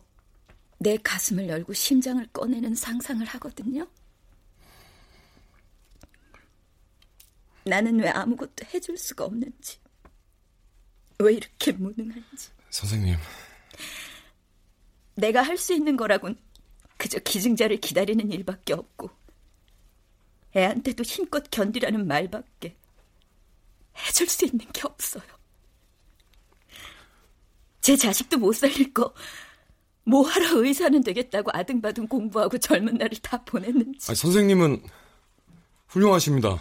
내 0.81 0.97
가슴을 0.97 1.47
열고 1.47 1.73
심장을 1.73 2.25
꺼내는 2.33 2.73
상상을 2.73 3.23
하거든요. 3.23 3.87
나는 7.63 7.99
왜 7.99 8.09
아무것도 8.09 8.65
해줄 8.73 8.97
수가 8.97 9.25
없는지, 9.25 9.77
왜 11.19 11.33
이렇게 11.33 11.71
무능한지. 11.73 12.49
선생님. 12.71 13.15
내가 15.13 15.43
할 15.43 15.55
수 15.55 15.71
있는 15.71 15.95
거라곤 15.97 16.35
그저 16.97 17.19
기증자를 17.19 17.77
기다리는 17.77 18.31
일밖에 18.31 18.73
없고, 18.73 19.11
애한테도 20.55 21.03
힘껏 21.03 21.43
견디라는 21.51 22.07
말밖에 22.07 22.75
해줄 24.07 24.27
수 24.27 24.45
있는 24.45 24.65
게 24.73 24.81
없어요. 24.83 25.23
제 27.81 27.95
자식도 27.95 28.39
못 28.39 28.53
살릴 28.53 28.91
거, 28.95 29.13
뭐하러 30.03 30.63
의사는 30.63 31.01
되겠다고 31.03 31.51
아등바등 31.53 32.07
공부하고 32.07 32.57
젊은 32.57 32.95
날을 32.95 33.17
다 33.21 33.43
보냈는지. 33.43 34.07
아니, 34.09 34.15
선생님은 34.15 34.83
훌륭하십니다. 35.87 36.59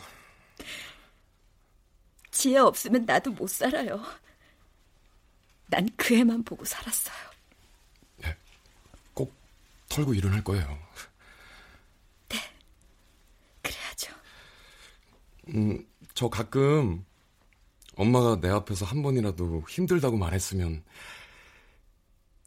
지혜 2.30 2.58
없으면 2.58 3.04
나도 3.06 3.32
못 3.32 3.48
살아요. 3.48 4.02
난 5.66 5.88
그 5.96 6.14
애만 6.16 6.42
보고 6.42 6.64
살았어요. 6.64 7.14
네, 8.18 8.36
꼭 9.14 9.32
털고 9.88 10.14
일어날 10.14 10.42
거예요. 10.42 10.66
네, 12.28 12.36
그래야죠. 13.62 14.12
음, 15.54 15.86
저 16.14 16.28
가끔 16.28 17.04
엄마가 17.96 18.40
내 18.40 18.48
앞에서 18.48 18.84
한 18.84 19.02
번이라도 19.02 19.62
힘들다고 19.68 20.16
말했으면 20.16 20.82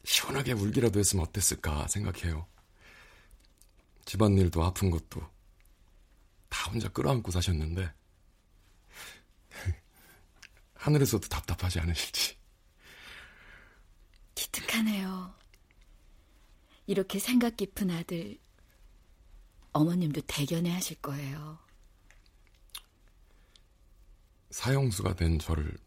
시원하게 0.04 0.54
울기라도 0.54 1.00
했으면 1.00 1.26
어땠을까 1.26 1.88
생각해요. 1.88 2.48
집안일도 4.06 4.64
아픈 4.64 4.92
것도 4.92 5.22
다 6.50 6.70
혼자 6.70 6.90
끌어안고 6.90 7.32
사셨는데 7.32 7.92
하늘에서도 10.76 11.28
답답하지 11.28 11.80
않으실지. 11.80 12.38
기특하네요. 14.36 15.34
이렇게 16.86 17.20
생각 17.20 17.56
깊은 17.56 17.90
아들 17.90 18.38
어머님도 19.72 20.22
대견해 20.28 20.72
하실 20.72 21.02
거예요. 21.02 21.60
사형수가 24.52 25.16
된 25.16 25.40
저를 25.40 25.78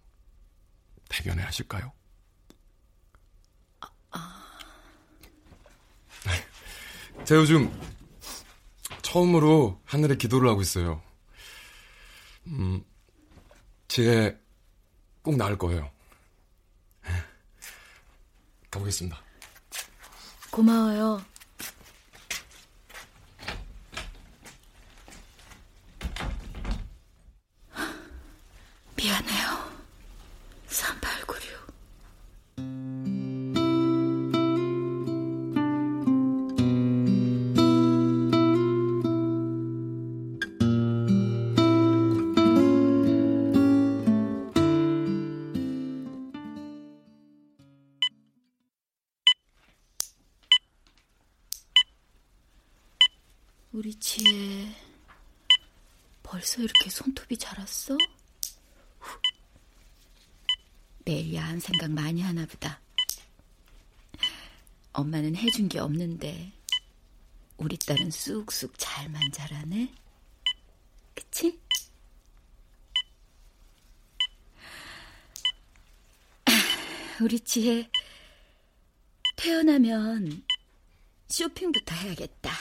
대견해 1.09 1.43
하실까요? 1.45 1.93
아, 4.11 4.19
아. 6.25 7.25
제가 7.25 7.41
요즘 7.41 7.73
처음으로 9.03 9.81
하늘에 9.85 10.17
기도를 10.17 10.49
하고 10.49 10.61
있어요. 10.61 11.03
음, 12.47 12.85
지혜 13.89 14.39
꼭 15.23 15.37
나을 15.37 15.59
거예요. 15.59 15.91
가보겠습니다. 18.71 19.21
고마워요. 20.51 21.25
는 65.37 65.43
해준 65.43 65.69
게 65.69 65.79
없는데 65.79 66.51
우리 67.59 67.77
딸은 67.77 68.11
쑥쑥 68.11 68.73
잘만 68.79 69.21
자라네. 69.33 69.93
그치? 71.15 71.61
우리 77.21 77.39
지혜 77.41 77.91
태어나면 79.37 80.43
쇼핑부터 81.29 81.95
해야겠다. 81.95 82.53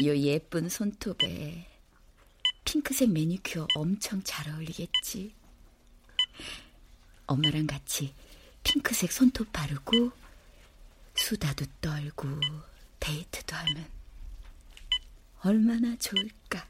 이 0.00 0.26
예쁜 0.26 0.68
손톱에 0.68 1.66
핑크색 2.64 3.10
매니큐어 3.10 3.66
엄청 3.76 4.22
잘 4.22 4.50
어울리겠지. 4.50 5.34
엄마랑 7.26 7.66
같이 7.66 8.14
핑크색 8.62 9.10
손톱 9.10 9.50
바르고 9.52 10.27
수다도 11.28 11.66
떨고 11.82 12.26
데이트도 12.98 13.54
하면 13.54 13.90
얼마나 15.40 15.94
좋을까. 15.96 16.66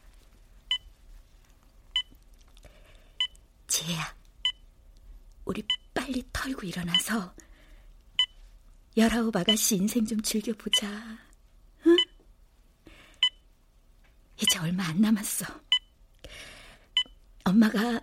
지혜야, 3.69 4.17
우리 5.45 5.63
빨리 5.95 6.25
털고 6.33 6.67
일어나서 6.67 7.33
열아홉 8.97 9.37
아가씨 9.37 9.77
인생 9.77 10.05
좀 10.05 10.21
즐겨보자. 10.21 10.89
응? 11.87 11.97
이제 14.43 14.59
얼마 14.59 14.87
안 14.87 15.01
남았어. 15.01 15.47
엄마가 17.45 18.01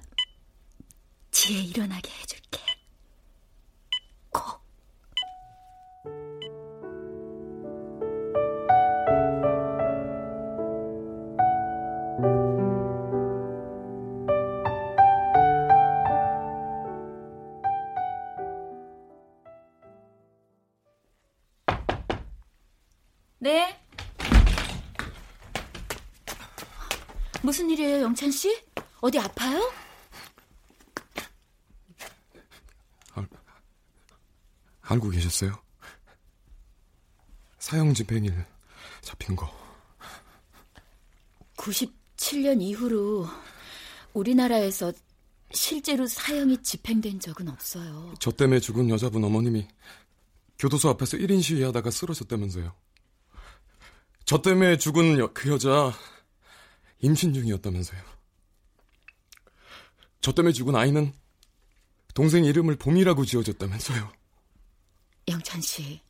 지혜 1.32 1.64
일어나게 1.64 2.10
해줄게. 2.12 2.65
영찬 28.16 28.32
씨? 28.32 28.58
어디 29.02 29.20
아파요? 29.20 29.70
알고 34.84 35.10
계셨어요? 35.10 35.52
사형 37.60 37.94
집행일 37.94 38.46
잡힌 39.02 39.36
거. 39.36 39.52
97년 41.58 42.62
이후로 42.62 43.28
우리나라에서 44.14 44.94
실제로 45.52 46.08
사형이 46.08 46.62
집행된 46.62 47.20
적은 47.20 47.50
없어요. 47.50 48.14
저 48.20 48.32
때문에 48.32 48.62
죽은 48.62 48.90
여자분 48.92 49.26
어머님이 49.26 49.68
교도소 50.60 50.88
앞에서 50.90 51.18
1인 51.18 51.42
시위하다가 51.42 51.92
쓰러졌다면서요. 51.92 52.74
저 54.24 54.42
때문에 54.42 54.78
죽은 54.78 55.20
여, 55.20 55.34
그 55.34 55.50
여자 55.50 55.92
임신 57.00 57.34
중이었다면서요. 57.34 58.02
저 60.22 60.32
때문에 60.32 60.54
죽은 60.54 60.76
아이는 60.76 61.14
동생 62.14 62.46
이름을 62.46 62.78
봄이라고 62.78 63.26
지어줬다면서요. 63.26 64.12
영찬 65.28 65.62
씨. 65.62 66.02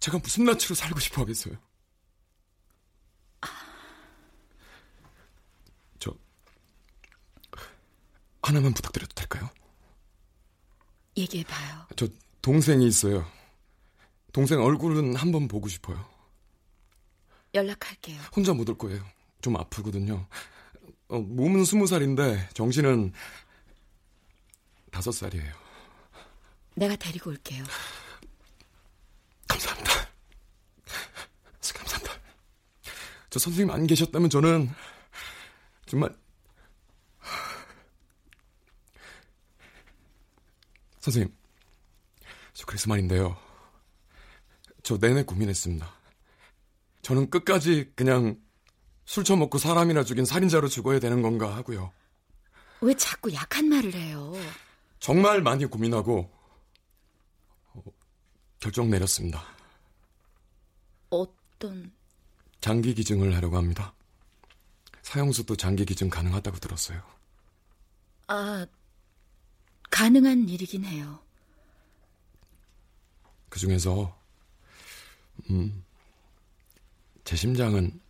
제가 0.00 0.18
무슨 0.18 0.44
낯으로 0.44 0.74
살고 0.74 1.00
싶어 1.00 1.22
하겠어요. 1.22 1.56
저 5.98 6.14
하나만 8.42 8.74
부탁드려도 8.74 9.14
될까요? 9.14 9.48
얘기해봐요. 11.16 11.86
저 11.96 12.08
동생이 12.42 12.86
있어요. 12.86 13.26
동생 14.32 14.60
얼굴은 14.60 15.16
한번 15.16 15.48
보고 15.48 15.68
싶어요. 15.68 16.04
연락할게요. 17.54 18.20
혼자 18.34 18.52
못 18.52 18.68
올 18.68 18.76
거예요. 18.76 19.04
좀 19.44 19.58
아프거든요. 19.58 20.26
어, 21.08 21.18
몸은 21.18 21.66
스무 21.66 21.86
살인데 21.86 22.48
정신은 22.54 23.12
다섯 24.90 25.12
살이에요. 25.12 25.52
내가 26.76 26.96
데리고 26.96 27.28
올게요. 27.28 27.62
감사합니다. 29.46 29.90
감사합니다. 31.74 32.14
저 33.28 33.38
선생님 33.38 33.70
안 33.70 33.86
계셨다면 33.86 34.30
저는 34.30 34.70
정말 35.84 36.16
선생님 41.00 41.36
저 42.54 42.64
그래서 42.64 42.88
말인데요. 42.88 43.36
저 44.82 44.96
내내 44.96 45.24
고민했습니다. 45.24 45.86
저는 47.02 47.28
끝까지 47.28 47.92
그냥 47.94 48.42
술 49.04 49.24
처먹고 49.24 49.58
사람이나 49.58 50.04
죽인 50.04 50.24
살인자로 50.24 50.68
죽어야 50.68 50.98
되는 50.98 51.22
건가 51.22 51.54
하고요. 51.56 51.92
왜 52.80 52.94
자꾸 52.94 53.32
약한 53.32 53.68
말을 53.68 53.94
해요? 53.94 54.32
정말 54.98 55.42
많이 55.42 55.64
고민하고 55.66 56.30
어, 57.72 57.82
결정 58.60 58.90
내렸습니다. 58.90 59.44
어떤 61.10 61.92
장기 62.60 62.94
기증을 62.94 63.34
하려고 63.36 63.56
합니다. 63.56 63.94
사형수도 65.02 65.56
장기 65.56 65.84
기증 65.84 66.08
가능하다고 66.08 66.58
들었어요. 66.58 67.02
아 68.26 68.66
가능한 69.90 70.48
일이긴 70.48 70.84
해요. 70.84 71.20
그 73.50 73.60
중에서 73.60 74.18
음, 75.50 75.84
제 77.24 77.36
심장은 77.36 78.00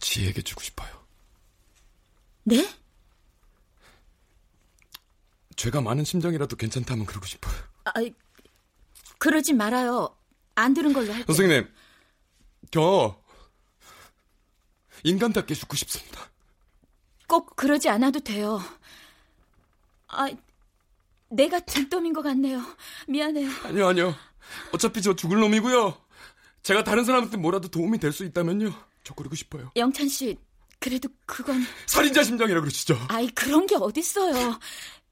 지에게 0.00 0.42
주고 0.42 0.60
싶어요. 0.62 0.88
네? 2.44 2.68
죄가 5.56 5.80
많은 5.80 6.04
심장이라도 6.04 6.56
괜찮다면 6.56 7.06
그러고 7.06 7.26
싶어요. 7.26 7.54
아, 7.84 7.92
그러지 9.18 9.54
말아요. 9.54 10.14
안 10.54 10.74
들은 10.74 10.92
걸로 10.92 11.08
할게요. 11.08 11.24
선생님, 11.26 11.68
저 12.70 13.20
인간답게 15.04 15.54
죽고 15.54 15.76
싶습니다. 15.76 16.30
꼭 17.26 17.56
그러지 17.56 17.88
않아도 17.88 18.20
돼요. 18.20 18.60
아, 20.08 20.28
내가 21.28 21.58
들떠민 21.60 22.12
것 22.12 22.22
같네요. 22.22 22.62
미안해요. 23.08 23.50
아니요, 23.64 23.88
아니요. 23.88 24.14
어차피 24.72 25.02
저 25.02 25.16
죽을 25.16 25.40
놈이고요. 25.40 26.00
제가 26.62 26.84
다른 26.84 27.04
사람한테 27.04 27.36
뭐라도 27.36 27.68
도움이 27.68 27.98
될 27.98 28.12
수 28.12 28.24
있다면요. 28.24 28.72
저 29.06 29.14
그러고 29.14 29.36
싶어요. 29.36 29.70
영찬 29.76 30.08
씨, 30.08 30.36
그래도 30.80 31.08
그건 31.26 31.62
살인자 31.86 32.24
심장이라 32.24 32.60
그러시죠? 32.60 32.98
아이 33.08 33.28
그런 33.28 33.64
게 33.68 33.76
어딨어요. 33.76 34.58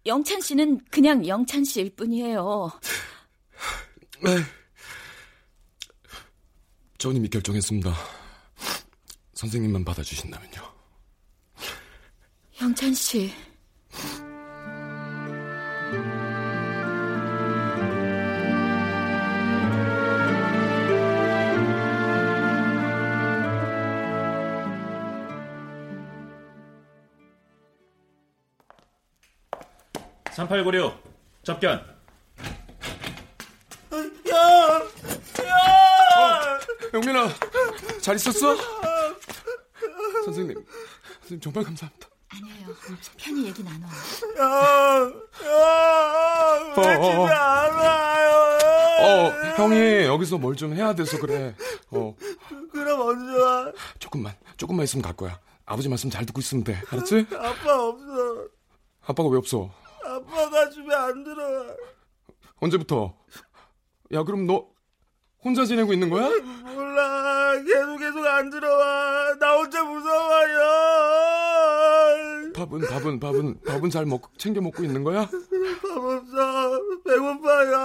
영찬 0.05 0.41
씨는 0.41 0.81
그냥 0.91 1.25
영찬 1.25 1.63
씨일 1.63 1.95
뿐이에요. 1.95 2.73
네. 4.21 4.31
전 6.99 7.15
이미 7.15 7.29
결정했습니다. 7.29 7.95
선생님만 9.35 9.85
받아주신다면요. 9.85 10.75
영찬 12.61 12.95
씨. 12.95 13.33
삼팔구류 30.55 30.93
접견. 31.43 31.73
야! 34.31 34.37
야! 35.45 35.57
어, 36.17 36.59
영민아, 36.95 37.29
잘 38.01 38.15
있었어? 38.15 38.55
선생님, 40.25 40.65
선생님 41.23 41.41
정말 41.41 41.65
감사합니다. 41.65 42.09
아니에요. 42.29 42.69
편히 43.17 43.47
얘기 43.47 43.65
나눠. 43.65 43.89
야, 44.39 45.11
야, 45.45 46.75
왜 46.77 46.83
집에 46.95 47.33
안 47.35 47.75
와요? 47.75 48.31
어, 49.01 49.33
형이 49.57 50.05
여기서 50.05 50.39
뭘 50.39 50.55
좀 50.55 50.73
해야 50.75 50.95
돼서 50.95 51.19
그래. 51.19 51.55
어. 51.91 52.15
그럼 52.73 53.01
언제 53.01 53.41
와? 53.41 53.73
조금만, 53.99 54.35
조금만 54.57 54.85
있으면 54.85 55.03
갈 55.03 55.15
거야. 55.15 55.41
아버지 55.67 55.89
말씀 55.89 56.11
잘 56.11 56.25
듣고 56.27 56.41
있으면 56.41 56.63
돼. 56.63 56.81
알았지? 56.93 57.27
아빠 57.33 57.87
없어. 57.89 58.49
아빠가 59.07 59.29
왜 59.31 59.39
없어? 59.39 59.69
아빠가 60.07 60.69
집에 60.71 60.95
안 60.95 61.25
들어와. 61.25 61.65
언제부터? 62.65 63.15
야, 64.13 64.23
그럼 64.23 64.47
너 64.47 64.67
혼자 65.45 65.65
지내고 65.67 65.93
있는 65.93 66.09
거야? 66.09 66.29
몰라. 66.75 67.53
계속 67.63 67.99
계속 67.99 68.27
안 68.27 68.49
들어와. 68.51 69.35
나 69.39 69.53
혼자 69.57 69.83
무서워요. 69.85 70.61
밥은 72.55 72.81
밥은 72.89 73.21
밥은 73.21 73.61
밥은 73.67 73.91
잘 73.91 74.07
먹 74.07 74.31
챙겨 74.39 74.61
먹고 74.63 74.83
있는 74.85 75.05
거야? 75.05 75.27
밥 75.27 75.97
없어. 75.97 76.81
배고파요. 77.05 77.77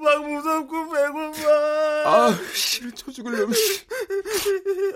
막 0.00 0.28
무섭고 0.28 0.90
배고파. 0.90 1.48
아, 2.04 2.34
씨를 2.52 2.92
쳐 2.92 3.10
죽을려면. 3.10 3.48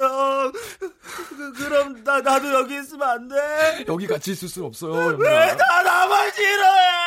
어, 0.03 0.53
그, 0.81 1.53
그럼 1.55 2.03
나 2.05 2.21
나도 2.21 2.53
여기 2.53 2.79
있으면 2.79 3.09
안 3.09 3.29
돼? 3.29 3.85
여기 3.89 4.07
같이 4.07 4.33
있을 4.33 4.49
수 4.49 4.65
없어요. 4.65 5.17
왜 5.17 5.57
다 5.57 5.83
나만 5.83 6.31
싫어해? 6.33 7.05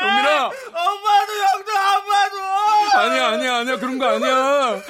영민아! 0.00 0.50
아니야. 3.58 3.78
그런 3.78 3.98
거 3.98 4.06
아니야. 4.06 4.82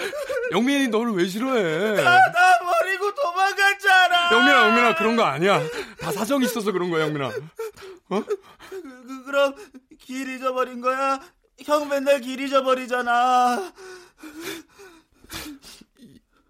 영민이 0.53 0.89
너를 0.89 1.13
왜 1.13 1.27
싫어해? 1.27 2.03
나, 2.03 2.19
나 2.19 2.59
버리고 2.59 3.15
도망갔잖아! 3.15 4.31
영민아, 4.33 4.69
영민아, 4.69 4.95
그런 4.97 5.17
거 5.17 5.25
아니야. 5.25 5.61
다 5.99 6.11
사정이 6.13 6.45
있어서 6.47 6.73
그런 6.73 6.91
거야, 6.91 7.05
영민아. 7.07 7.29
어? 7.29 8.23
그, 8.25 8.41
그, 8.83 9.25
그럼 9.25 9.55
길 9.99 10.29
잊어버린 10.37 10.81
거야? 10.81 11.21
형 11.65 11.89
맨날 11.89 12.21
길 12.21 12.41
잊어버리잖아. 12.41 13.73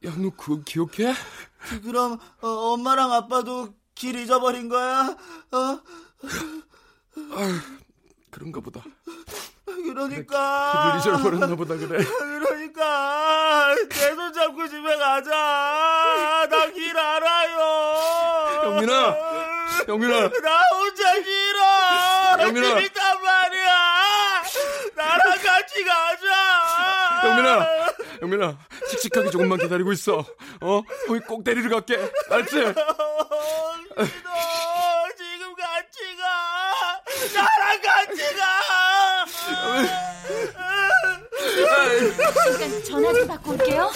야, 0.04 0.14
너 0.16 0.30
그거 0.36 0.60
기억해? 0.64 1.14
그, 1.68 1.80
그럼 1.80 2.18
어, 2.40 2.48
엄마랑 2.48 3.12
아빠도 3.12 3.74
길 3.94 4.16
잊어버린 4.16 4.68
거야? 4.68 5.16
어? 5.50 5.80
아휴, 7.32 7.52
그런가 8.30 8.60
보다. 8.60 8.82
그러니까. 9.84 11.00
길을 11.02 11.16
잊어버렸나 11.16 11.54
보다 11.56 11.74
그래. 11.76 12.04
그러니까 12.04 13.74
내 13.88 14.14
손 14.14 14.32
잡고 14.32 14.68
집에 14.68 14.96
가자. 14.96 16.46
나 16.50 16.66
길 16.72 16.96
알아요. 16.98 18.62
영민아, 18.64 19.16
영민아. 19.88 20.20
나 20.20 20.60
혼자 20.72 21.14
싫어. 21.22 22.46
영민아. 22.46 22.68
재밌단 22.76 23.22
말이야. 23.22 24.42
나랑 24.96 25.38
같이 25.42 25.84
가자. 25.84 27.28
영민아, 27.28 27.66
영민아, 28.22 28.58
씩씩하게 28.88 29.30
조금만 29.30 29.58
기다리고 29.58 29.92
있어. 29.92 30.24
어? 30.60 30.82
거기 31.06 31.20
꼭 31.20 31.44
데리러 31.44 31.68
갈게. 31.70 32.10
알지? 32.30 32.50
싫어. 32.54 32.74
지금 35.16 35.54
같이 35.56 36.16
가. 36.16 37.00
나랑 37.34 37.80
같이 37.82 38.36
가. 38.36 39.24
잠깐 42.44 42.84
전화 42.84 43.12
좀 43.12 43.26
받고 43.28 43.50
올게요. 43.52 43.90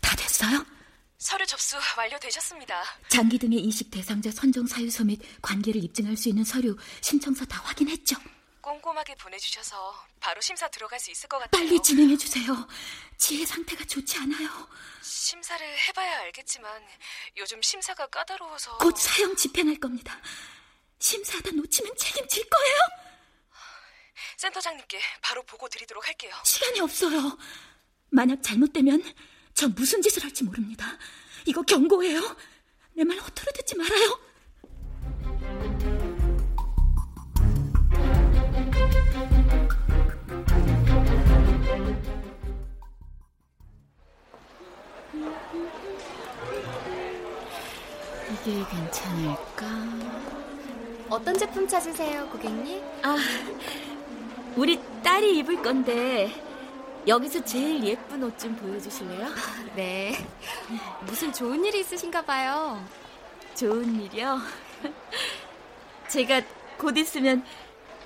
다 0.00 0.16
됐어요? 0.16 0.64
서류 1.18 1.46
접수 1.46 1.76
완료되셨습니다. 1.96 2.82
장기 3.08 3.38
등의 3.38 3.60
이식 3.60 3.90
대상자 3.90 4.30
선정 4.30 4.66
사유서 4.66 5.04
및 5.04 5.20
관계를 5.40 5.82
입증할 5.84 6.16
수 6.16 6.28
있는 6.28 6.44
서류 6.44 6.76
신청서 7.00 7.44
다 7.46 7.60
확인했죠? 7.64 8.16
꼼꼼하게 8.68 9.14
보내주셔서 9.16 9.94
바로 10.20 10.40
심사 10.40 10.66
들어갈 10.68 10.98
수 10.98 11.10
있을 11.10 11.28
것 11.28 11.38
같아요. 11.38 11.50
빨리 11.50 11.82
진행해 11.82 12.16
주세요. 12.16 12.66
지혜 13.18 13.44
상태가 13.44 13.84
좋지 13.84 14.16
않아요. 14.20 14.48
심사를 15.02 15.66
해봐야 15.88 16.20
알겠지만 16.20 16.82
요즘 17.36 17.60
심사가 17.60 18.06
까다로워서 18.06 18.78
곧 18.78 18.96
사형 18.96 19.36
집행할 19.36 19.76
겁니다. 19.78 20.18
심사하다 20.98 21.50
놓치면 21.50 21.94
책임질 21.94 22.48
거예요. 22.48 22.76
센터장님께 24.38 24.98
바로 25.20 25.42
보고 25.42 25.68
드리도록 25.68 26.06
할게요. 26.08 26.34
시간이 26.46 26.80
없어요. 26.80 27.36
만약 28.08 28.42
잘못되면 28.42 29.02
저 29.52 29.68
무슨 29.68 30.00
짓을 30.00 30.24
할지 30.24 30.42
모릅니다. 30.42 30.96
이거 31.44 31.60
경고예요. 31.62 32.20
내 32.94 33.04
말 33.04 33.18
허투루 33.18 33.52
듣지 33.52 33.76
말아요. 33.76 34.20
이게 48.46 48.62
괜찮을까? 48.68 49.66
어떤 51.08 51.36
제품 51.36 51.66
찾으세요, 51.66 52.28
고객님? 52.28 52.82
아, 53.02 53.16
우리 54.56 54.78
딸이 55.02 55.38
입을 55.38 55.62
건데 55.62 56.30
여기서 57.06 57.44
제일 57.44 57.82
예쁜 57.84 58.22
옷 58.22 58.38
좀 58.38 58.54
보여주실래요? 58.56 59.28
네. 59.76 60.26
무슨 61.02 61.32
좋은 61.32 61.64
일이 61.64 61.80
있으신가 61.80 62.22
봐요. 62.22 62.84
좋은 63.54 64.00
일이요? 64.02 64.40
제가 66.08 66.42
곧 66.78 66.96
있으면 66.98 67.44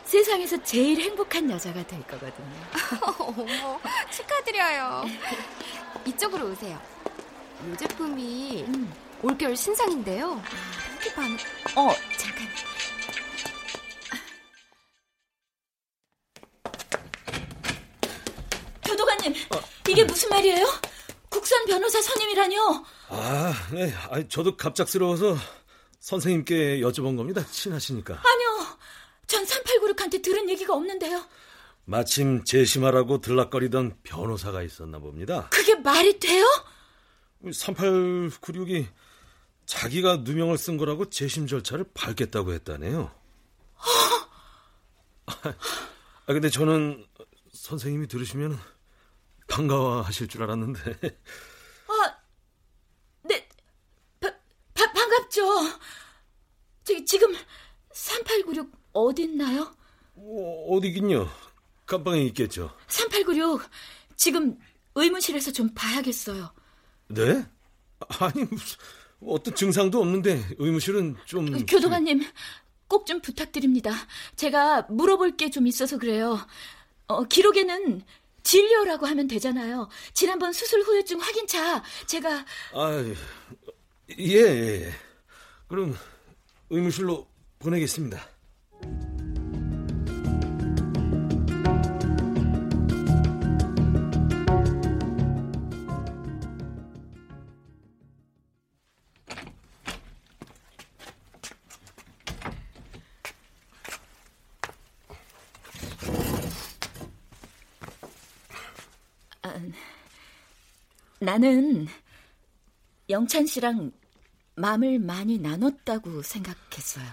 세상에서 0.04 0.62
제일 0.62 1.00
행복한 1.00 1.50
여자가 1.50 1.84
될 1.86 2.00
거거든요. 2.06 2.60
어머, 3.18 3.80
축하드려요. 4.10 5.04
이쪽으로 6.06 6.48
오세요. 6.50 6.80
이 7.72 7.76
제품이 7.76 8.64
음. 8.68 8.92
올겨울 9.22 9.56
신상인데요. 9.56 10.40
이렇게 10.92 11.14
반... 11.14 11.32
어, 11.76 11.92
잠깐. 12.16 12.46
교도관님, 18.84 19.32
어. 19.54 19.60
이게 19.88 20.04
무슨 20.04 20.28
말이에요? 20.30 20.66
국선 21.28 21.64
변호사 21.66 22.00
선임이라뇨? 22.00 22.84
아, 23.08 23.52
네. 23.72 23.92
아, 24.10 24.22
저도 24.28 24.56
갑작스러워서 24.56 25.36
선생님께 26.00 26.80
여쭤본 26.80 27.16
겁니다. 27.16 27.44
친하시니까. 27.50 28.14
아니요. 28.14 28.76
전 29.26 29.44
3896한테 29.44 30.22
들은 30.22 30.48
얘기가 30.48 30.74
없는데요. 30.74 31.22
마침 31.84 32.44
재심하라고 32.44 33.20
들락거리던 33.20 33.98
변호사가 34.02 34.62
있었나 34.62 34.98
봅니다. 34.98 35.48
그게 35.50 35.74
말이 35.74 36.18
돼요? 36.18 36.44
3896이 37.44 38.86
자기가 39.68 40.16
누명을 40.24 40.56
쓴 40.56 40.78
거라고 40.78 41.10
재심 41.10 41.46
절차를 41.46 41.90
밟겠다고 41.92 42.54
했다네요. 42.54 43.14
아, 45.26 46.32
근데 46.32 46.48
저는 46.48 47.06
선생님이 47.52 48.06
들으시면 48.06 48.58
반가워하실 49.46 50.28
줄 50.28 50.42
알았는데. 50.42 50.80
아, 51.86 52.16
네, 53.24 53.46
바, 54.20 54.30
바, 54.72 54.90
반갑죠. 54.90 55.44
저기 56.84 57.04
지금 57.04 57.34
3896 57.92 58.72
어딨나요? 58.94 59.76
어, 60.14 60.66
어디긴요. 60.70 61.28
감방에 61.84 62.22
있겠죠. 62.22 62.74
3896 62.86 63.68
지금 64.16 64.58
의무실에서 64.94 65.52
좀 65.52 65.68
봐야겠어요. 65.74 66.54
네? 67.08 67.46
아니 68.20 68.44
무슨 68.44 68.78
어떤 69.26 69.54
증상도 69.54 70.00
없는데 70.00 70.42
의무실은 70.58 71.16
좀 71.26 71.66
교도관님 71.66 72.22
꼭 72.88 73.04
좀 73.06 73.20
부탁드립니다. 73.20 73.92
제가 74.36 74.86
물어볼 74.88 75.36
게 75.36 75.50
좀 75.50 75.66
있어서 75.66 75.98
그래요. 75.98 76.38
어, 77.06 77.24
기록에는 77.24 78.02
진료라고 78.42 79.06
하면 79.06 79.26
되잖아요. 79.28 79.88
지난번 80.14 80.52
수술 80.52 80.80
후유증 80.82 81.20
확인차 81.20 81.82
제가 82.06 82.44
아 82.72 83.04
예, 84.18 84.34
예. 84.36 84.92
그럼 85.68 85.94
의무실로 86.70 87.26
보내겠습니다. 87.58 88.26
나는 111.28 111.86
영찬 113.10 113.44
씨랑 113.46 113.92
마음을 114.54 114.98
많이 114.98 115.36
나눴다고 115.36 116.22
생각했어요. 116.22 117.06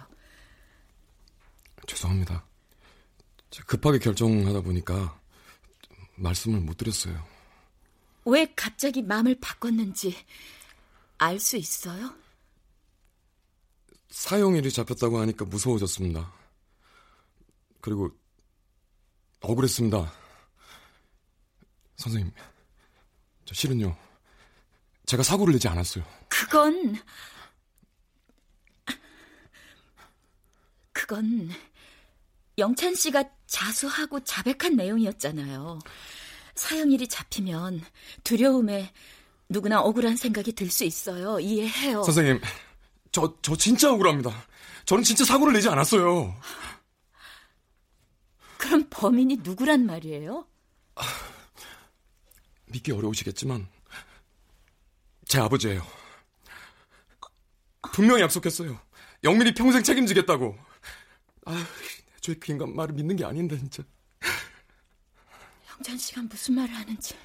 죄송합니다. 1.85 2.45
급하게 3.67 3.99
결정하다 3.99 4.61
보니까 4.61 5.19
말씀을 6.15 6.61
못 6.61 6.77
드렸어요. 6.77 7.21
왜 8.23 8.45
갑자기 8.55 9.01
마음을 9.01 9.37
바꿨는지 9.41 10.15
알 11.17 11.37
수 11.37 11.57
있어요? 11.57 12.15
사형일이 14.11 14.71
잡혔다고 14.71 15.19
하니까 15.19 15.43
무서워졌습니다. 15.43 16.33
그리고 17.81 18.09
억울했습니다. 19.41 20.09
선생님, 21.97 22.31
저 23.43 23.53
실은요. 23.53 24.04
제가 25.05 25.23
사고를 25.23 25.53
내지 25.53 25.67
않았어요. 25.67 26.03
그건 26.29 26.95
그건 30.93 31.49
영찬 32.57 32.95
씨가 32.95 33.23
자수하고 33.47 34.23
자백한 34.23 34.75
내용이었잖아요. 34.75 35.79
사형일이 36.55 37.07
잡히면 37.07 37.83
두려움에 38.23 38.91
누구나 39.49 39.81
억울한 39.81 40.15
생각이 40.15 40.53
들 40.53 40.71
수 40.71 40.83
있어요. 40.85 41.39
이해해요. 41.39 42.01
선생님, 42.03 42.41
저, 43.11 43.35
저 43.41 43.55
진짜 43.55 43.91
억울합니다. 43.91 44.31
저는 44.85 45.03
진짜 45.03 45.25
사고를 45.25 45.53
내지 45.53 45.67
않았어요. 45.69 46.35
그럼 48.57 48.87
범인이 48.89 49.37
누구란 49.43 49.85
말이에요? 49.85 50.47
믿기 52.67 52.91
어려우시겠지만 52.91 53.67
제 55.27 55.39
아버지예요. 55.39 55.85
분명히 57.93 58.21
약속했어요. 58.21 58.79
영민이 59.23 59.53
평생 59.53 59.81
책임지겠다고. 59.83 60.57
아, 61.45 61.65
저의 62.21 62.39
그 62.39 62.51
인간 62.51 62.75
말을 62.75 62.93
믿는 62.95 63.15
게 63.15 63.25
아닌데 63.25 63.57
진짜. 63.57 63.83
영찬 65.77 65.97
씨가 65.97 66.21
무슨 66.23 66.55
말을 66.55 66.73
하는지 66.73 67.15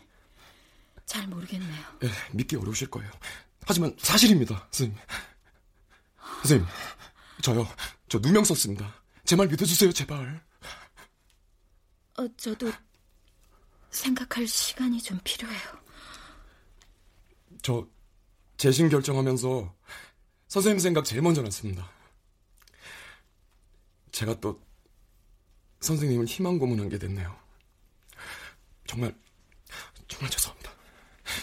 잘 1.06 1.26
모르겠네요. 1.28 1.84
예, 2.04 2.08
믿기 2.32 2.56
어려우실 2.56 2.90
거예요. 2.90 3.10
하지만 3.66 3.94
사실입니다, 3.98 4.68
선생님. 4.70 4.98
선생님, 6.42 6.66
저요, 7.42 7.66
저 8.08 8.18
누명 8.18 8.44
썼습니다. 8.44 8.94
제 9.24 9.36
말 9.36 9.46
믿어주세요, 9.48 9.92
제발. 9.92 10.42
어, 12.18 12.26
저도 12.36 12.72
생각할 13.90 14.46
시간이 14.46 15.00
좀 15.02 15.18
필요해요. 15.24 15.79
저 17.62 17.86
재심 18.56 18.88
결정하면서 18.88 19.74
선생님 20.48 20.78
생각 20.78 21.04
제일 21.04 21.22
먼저 21.22 21.42
났습니다. 21.42 21.90
제가 24.12 24.38
또 24.40 24.60
선생님을 25.80 26.26
희망 26.26 26.58
고문한 26.58 26.88
게 26.88 26.98
됐네요. 26.98 27.36
정말 28.86 29.14
정말 30.08 30.30
죄송합니다. 30.30 30.72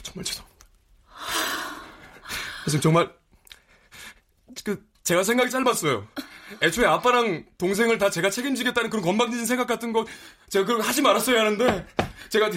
정말 0.04 0.26
죄송합니다. 0.26 0.68
선생님 2.66 2.82
정말 2.82 3.18
그 4.64 4.86
제가 5.04 5.24
생각이 5.24 5.50
짧았어요. 5.50 6.08
애초에 6.62 6.86
아빠랑 6.86 7.46
동생을 7.58 7.98
다 7.98 8.10
제가 8.10 8.30
책임지겠다는 8.30 8.90
그런 8.90 9.04
건방진 9.04 9.46
생각 9.46 9.68
같은 9.68 9.94
거 9.94 10.06
제가 10.50 10.66
그걸 10.66 10.82
하지 10.82 11.02
말았어야 11.02 11.40
하는데 11.40 11.88
제가 12.30 12.50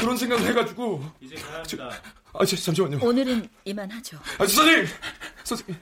그런 0.00 0.16
생각을 0.16 0.46
해가지고 0.46 1.04
이제 1.20 1.34
가야 1.36 1.58
합니다. 1.58 1.90
아, 2.32 2.44
잠시만요. 2.44 2.98
오늘은 3.02 3.48
이만하죠. 3.64 4.16
아, 4.38 4.46
선생님! 4.46 4.86
선생님. 5.44 5.76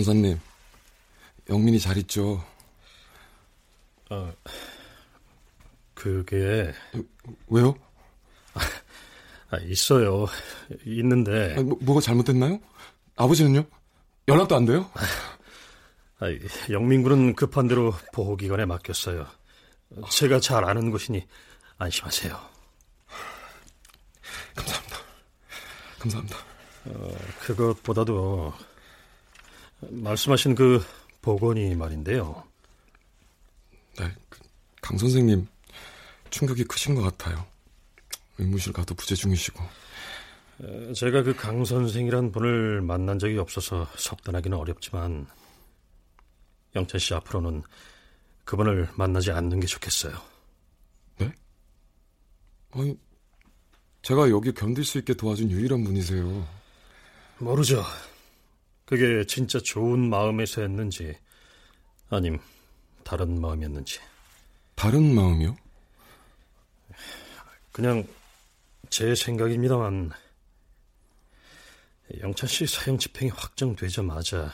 변호사님, 0.00 0.40
영민이 1.48 1.78
잘 1.78 1.98
있죠? 1.98 2.42
아, 4.08 4.32
그게... 5.94 6.72
왜요? 7.48 7.74
아, 9.50 9.58
있어요. 9.58 10.26
있는데. 10.86 11.56
아, 11.58 11.62
뭐, 11.62 11.94
가 11.94 12.00
잘못됐나요? 12.00 12.58
아버지는요? 13.16 13.64
연락도 14.28 14.56
안 14.56 14.64
돼요? 14.64 14.90
아, 16.20 16.26
영민 16.70 17.02
군은 17.02 17.34
급한 17.34 17.68
대로 17.68 17.92
보호기관에 18.12 18.64
맡겼어요. 18.64 19.26
제가 20.10 20.40
잘 20.40 20.64
아는 20.64 20.90
곳이니 20.90 21.26
안심하세요. 21.78 22.40
감사합니다. 24.54 24.96
감사합니다. 25.98 26.36
어, 26.86 27.18
그것보다도 27.40 28.54
말씀하신 29.80 30.54
그 30.54 30.84
보건이 31.22 31.74
말인데요. 31.74 32.42
네, 33.98 34.14
그강 34.28 34.98
선생님 34.98 35.46
충격이 36.30 36.64
크신 36.64 36.94
것 36.94 37.02
같아요. 37.02 37.46
의무실 38.38 38.72
가도 38.72 38.94
부재 38.94 39.14
중이시고. 39.14 39.62
제가 40.94 41.22
그 41.22 41.34
강 41.34 41.64
선생이란 41.64 42.32
분을 42.32 42.82
만난 42.82 43.18
적이 43.18 43.38
없어서 43.38 43.86
석단하기는 43.96 44.56
어렵지만 44.56 45.26
영찬 46.76 46.98
씨 46.98 47.14
앞으로는 47.14 47.62
그분을 48.44 48.88
만나지 48.94 49.30
않는 49.32 49.60
게 49.60 49.66
좋겠어요. 49.66 50.14
네? 51.18 51.32
아니, 52.72 52.98
제가 54.02 54.30
여기 54.30 54.52
견딜 54.52 54.84
수 54.84 54.98
있게 54.98 55.14
도와준 55.14 55.50
유일한 55.50 55.82
분이세요. 55.84 56.46
모르죠. 57.38 57.82
그게 58.90 59.24
진짜 59.24 59.60
좋은 59.60 60.10
마음에서 60.10 60.62
했는지 60.62 61.16
아님 62.08 62.40
다른 63.04 63.40
마음이었는지. 63.40 64.00
다른 64.74 65.14
마음이요? 65.14 65.56
그냥 67.70 68.04
제 68.88 69.14
생각입니다만 69.14 70.10
영찬 72.20 72.48
씨 72.48 72.66
사형 72.66 72.98
집행이 72.98 73.30
확정되자마자 73.30 74.52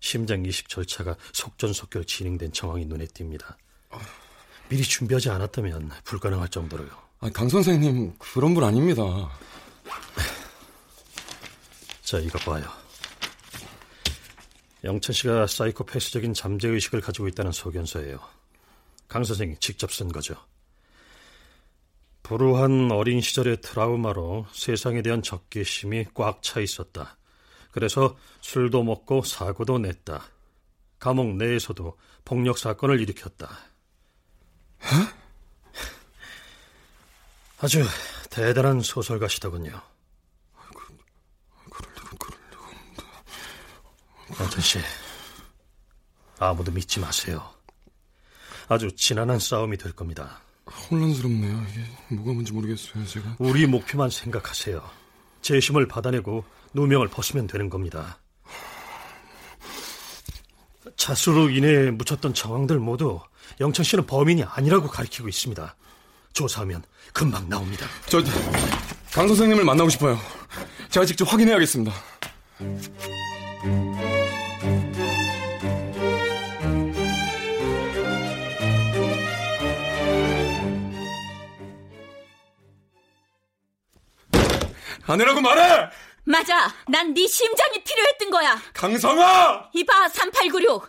심장 0.00 0.44
이식 0.44 0.68
절차가 0.68 1.14
속전속결 1.32 2.04
진행된 2.04 2.52
정황이 2.52 2.84
눈에 2.84 3.04
띕니다. 3.04 3.54
미리 4.70 4.82
준비하지 4.82 5.30
않았다면 5.30 5.92
불가능할 6.02 6.48
정도로요. 6.48 6.90
아, 7.20 7.30
강 7.30 7.48
선생님 7.48 8.18
그런 8.18 8.54
분 8.54 8.64
아닙니다. 8.64 9.04
자, 12.02 12.18
이거 12.18 12.40
봐요. 12.40 12.81
영찬 14.84 15.12
씨가 15.14 15.46
사이코패스적인 15.46 16.34
잠재의식을 16.34 17.00
가지고 17.00 17.28
있다는 17.28 17.52
소견서예요. 17.52 18.18
강 19.08 19.24
선생이 19.24 19.56
직접 19.58 19.92
쓴 19.92 20.08
거죠. 20.10 20.34
불우한 22.22 22.90
어린 22.90 23.20
시절의 23.20 23.60
트라우마로 23.60 24.46
세상에 24.52 25.02
대한 25.02 25.22
적개심이 25.22 26.06
꽉 26.14 26.42
차 26.42 26.60
있었다. 26.60 27.16
그래서 27.70 28.16
술도 28.40 28.82
먹고 28.82 29.22
사고도 29.22 29.78
냈다. 29.78 30.24
감옥 30.98 31.36
내에서도 31.36 31.98
폭력 32.24 32.58
사건을 32.58 33.00
일으켰다. 33.00 33.50
아주 37.58 37.84
대단한 38.30 38.80
소설가시더군요. 38.80 39.91
영찬 44.40 44.60
씨, 44.60 44.78
아무도 46.38 46.72
믿지 46.72 47.00
마세요. 47.00 47.48
아주 48.68 48.90
지난한 48.96 49.38
싸움이 49.38 49.76
될 49.76 49.92
겁니다. 49.92 50.40
혼란스럽네요. 50.90 51.66
이게 51.70 52.14
뭐가 52.14 52.32
뭔지 52.32 52.52
모르겠어요, 52.52 53.04
제가. 53.06 53.36
우리 53.38 53.66
목표만 53.66 54.10
생각하세요. 54.10 54.82
재심을 55.42 55.88
받아내고 55.88 56.44
누명을 56.72 57.08
벗으면 57.08 57.46
되는 57.46 57.68
겁니다. 57.68 58.18
자수로 60.96 61.50
인해 61.50 61.90
묻혔던 61.90 62.32
정황들 62.34 62.78
모두 62.78 63.20
영천 63.60 63.84
씨는 63.84 64.06
범인이 64.06 64.44
아니라고 64.44 64.88
가리키고 64.88 65.28
있습니다. 65.28 65.76
조사하면 66.32 66.82
금방 67.12 67.48
나옵니다. 67.48 67.86
저, 68.06 68.22
강 69.12 69.26
선생님을 69.28 69.64
만나고 69.64 69.90
싶어요. 69.90 70.18
제가 70.90 71.04
직접 71.04 71.30
확인해야겠습니다. 71.30 71.92
아내라고 85.12 85.40
말해! 85.40 85.90
맞아. 86.24 86.72
난 86.88 87.12
네 87.14 87.26
심장이 87.26 87.82
필요했던 87.84 88.30
거야. 88.30 88.60
강성아! 88.72 89.68
이봐, 89.74 90.08
3896. 90.08 90.88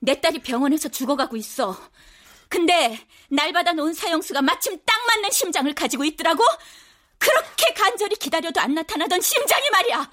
내 0.00 0.20
딸이 0.20 0.40
병원에서 0.40 0.88
죽어가고 0.88 1.36
있어. 1.38 1.76
근데 2.48 2.98
날 3.28 3.52
받아놓은 3.52 3.94
사형수가 3.94 4.42
마침 4.42 4.78
딱 4.84 4.96
맞는 5.06 5.30
심장을 5.30 5.72
가지고 5.74 6.04
있더라고? 6.04 6.44
그렇게 7.18 7.72
간절히 7.74 8.14
기다려도 8.16 8.60
안 8.60 8.74
나타나던 8.74 9.20
심장이 9.20 9.68
말이야. 9.70 10.10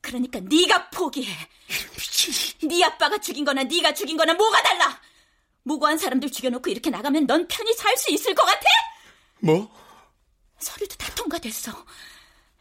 그러니까 0.00 0.40
네가 0.42 0.88
포기해. 0.90 1.32
미친. 1.96 2.32
네 2.68 2.82
아빠가 2.82 3.18
죽인 3.18 3.44
거나 3.44 3.62
네가 3.62 3.92
죽인 3.94 4.16
거나 4.16 4.32
뭐가 4.34 4.62
달라? 4.62 5.00
무고한 5.64 5.98
사람들 5.98 6.32
죽여놓고 6.32 6.70
이렇게 6.70 6.88
나가면 6.90 7.26
넌 7.26 7.46
편히 7.46 7.74
살 7.74 7.94
수 7.98 8.10
있을 8.10 8.34
것 8.34 8.42
같아? 8.44 8.64
뭐? 9.40 9.70
서류도 10.58 10.96
다 10.96 11.12
통과됐어. 11.14 11.72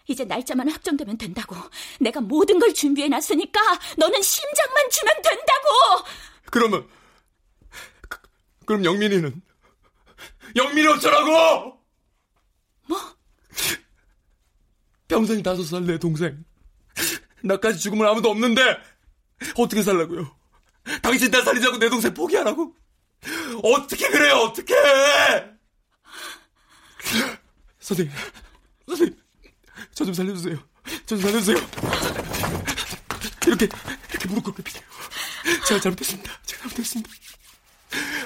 이제 0.07 0.23
날짜만 0.23 0.69
확정되면 0.69 1.17
된다고. 1.17 1.55
내가 1.99 2.21
모든 2.21 2.59
걸 2.59 2.73
준비해놨으니까 2.73 3.59
너는 3.97 4.21
심장만 4.21 4.89
주면 4.89 5.13
된다고. 5.21 6.05
그러면 6.49 6.87
그, 8.07 8.17
그럼 8.65 8.85
영민이는 8.85 9.41
영민이 10.55 10.87
어쩌라고? 10.87 11.77
뭐? 12.87 13.17
평생 15.07 15.43
다섯 15.43 15.63
살 15.63 15.85
내 15.85 15.97
동생. 15.99 16.43
나까지 17.43 17.79
죽으면 17.79 18.07
아무도 18.07 18.29
없는데 18.29 18.61
어떻게 19.57 19.81
살라고요? 19.83 20.35
당신 21.01 21.29
딸 21.31 21.43
살리자고 21.43 21.77
내 21.77 21.89
동생 21.89 22.13
포기하라고? 22.13 22.73
어떻게 23.63 24.09
그래요? 24.09 24.35
어떻게? 24.37 24.73
선생님, 27.87 28.13
선생님, 28.85 29.17
저 29.93 30.03
좀 30.05 30.13
살려주세요. 30.13 30.57
저 31.05 31.15
좀 31.15 31.21
살려주세요. 31.21 31.57
이렇게 33.47 33.69
이렇게 34.11 34.27
무릎 34.27 34.43
꿇게 34.43 34.61
빌어요. 34.63 34.83
제가 35.67 35.79
잘못했습니다. 35.79 36.31
제가 36.43 36.61
잘못했습니다. 36.63 37.09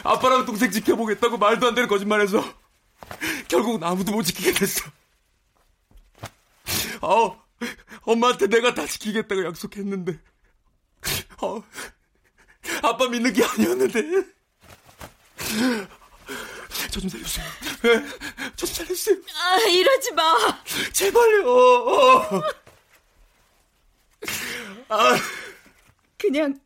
아빠랑 0.03 0.45
동생 0.45 0.72
지켜보겠다고 0.72 1.38
말도 1.38 1.68
안 1.68 1.76
되는 1.76 1.88
거짓말해서 1.88 2.43
결국은 3.47 3.84
아무도 3.84 4.12
못 4.12 4.24
지키게 4.24 4.53
됐어. 4.53 4.84
어, 7.01 7.39
엄마한테 8.01 8.47
내가 8.47 8.74
다 8.74 8.88
지키겠다고 8.88 9.45
약속했는데, 9.45 10.20
어, 11.43 11.62
아빠 12.82 13.07
믿는 13.09 13.32
게 13.34 13.43
아니었는데. 13.45 14.01
저 16.91 16.99
좀 16.99 17.09
살려주세요. 17.09 17.45
네, 17.84 18.05
살려주세요. 18.66 19.18
아, 19.36 19.57
이러지 19.70 20.12
마. 20.14 20.64
제발요. 20.93 22.41
아. 24.89 25.16
그냥, 26.18 26.59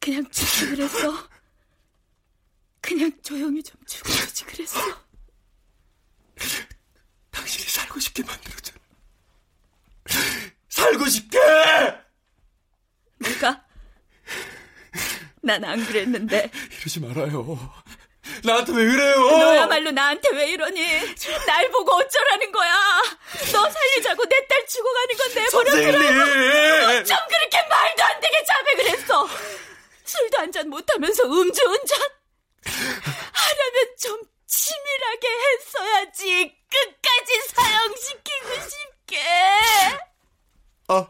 그냥 0.00 0.28
죽지 0.30 0.66
그랬어. 0.70 1.28
그냥 2.80 3.10
조용히 3.22 3.62
좀 3.62 3.76
죽어주지 3.86 4.44
그랬어. 4.44 4.80
당신이 7.30 7.64
살고 7.68 8.00
싶게 8.00 8.22
만들었잖아. 8.24 8.78
살고 10.68 11.06
싶게! 11.06 11.38
내가? 13.18 13.64
난 15.44 15.64
안 15.64 15.84
그랬는데. 15.86 16.50
이러지 16.78 17.00
말아요. 17.00 17.81
나한테 18.44 18.72
왜 18.72 18.84
그래요? 18.86 19.16
너야말로 19.20 19.90
나한테 19.92 20.28
왜 20.34 20.50
이러니? 20.50 20.80
날 21.46 21.70
보고 21.70 21.94
어쩌라는 21.96 22.50
거야? 22.52 22.74
너 23.52 23.70
살리자고 23.70 24.24
내 24.24 24.36
딸 24.48 24.66
죽어가는 24.66 25.16
건 25.16 25.34
내버려두라고. 25.34 27.04
좀 27.04 27.16
그렇게 27.28 27.68
말도 27.68 28.02
안 28.04 28.20
되게 28.20 28.44
자백을 28.44 28.86
했어. 28.90 29.28
술도 30.04 30.38
한 30.38 30.52
잔 30.52 30.68
못하면서 30.68 31.22
음주 31.24 31.62
운전? 31.64 31.98
하려면 32.64 33.96
좀 34.00 34.20
치밀하게 34.46 35.28
했어야지. 35.28 36.56
끝까지 36.68 37.40
사형시키고 37.54 38.68
싶게. 38.68 39.22
아. 40.88 41.06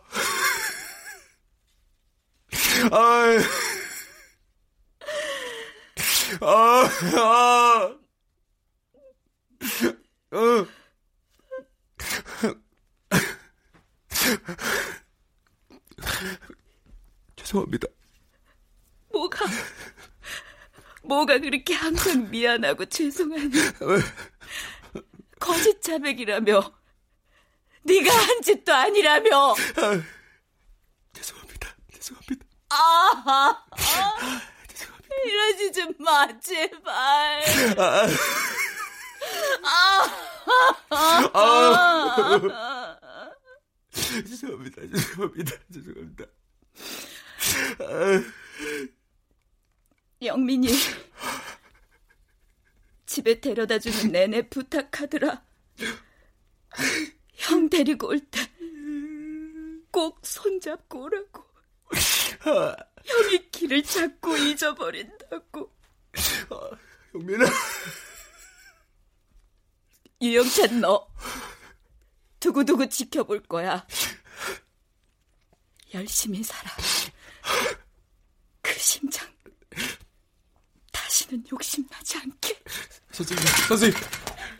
아. 2.92 3.38
아, 6.40 6.88
아. 7.16 7.96
어. 10.32 10.66
죄송합니다. 17.36 17.88
뭐가, 19.12 19.44
뭐가 21.02 21.38
그렇게 21.38 21.74
항상 21.74 22.30
미안하고 22.30 22.86
죄송하니? 22.86 23.50
거짓 25.38 25.82
자백이라며. 25.82 26.72
네가 27.84 28.10
한 28.16 28.42
짓도 28.42 28.72
아니라며. 28.72 29.50
아, 29.52 30.02
죄송합니다. 31.12 31.76
죄송합니다. 31.92 32.46
아, 32.70 32.74
아, 33.26 33.64
아 33.70 34.52
이러지 35.26 35.72
좀 35.72 35.92
마, 35.98 36.26
제발. 36.40 37.42
아, 37.78 38.08
아, 40.90 41.30
아, 41.34 42.18
아. 42.52 43.30
죄송합니다. 44.24 44.82
죄송합니다. 44.82 45.52
죄송합니다. 45.72 46.24
영민이 50.22 50.68
집에 53.06 53.40
데려다 53.40 53.78
주는 53.78 54.10
내내 54.12 54.48
부탁하더라. 54.48 55.44
형 57.34 57.68
데리고 57.68 58.08
올 58.08 58.18
때 58.18 58.52
꼭 59.92 60.20
손잡고 60.24 61.02
오라고. 61.02 61.44
형이 63.04 63.50
길을 63.50 63.82
자꾸 63.82 64.38
잊어버린다고. 64.38 65.72
영민아. 67.14 67.46
유영찬 70.20 70.80
너 70.80 71.08
두고두고 72.40 72.88
지켜볼 72.88 73.42
거야. 73.44 73.86
열심히 75.94 76.42
살아. 76.42 76.70
그 78.62 78.72
심장 78.78 79.28
다시는 80.90 81.44
욕심나지 81.52 82.18
않게. 82.18 82.62
선생님, 83.10 83.46
선생님, 83.68 84.00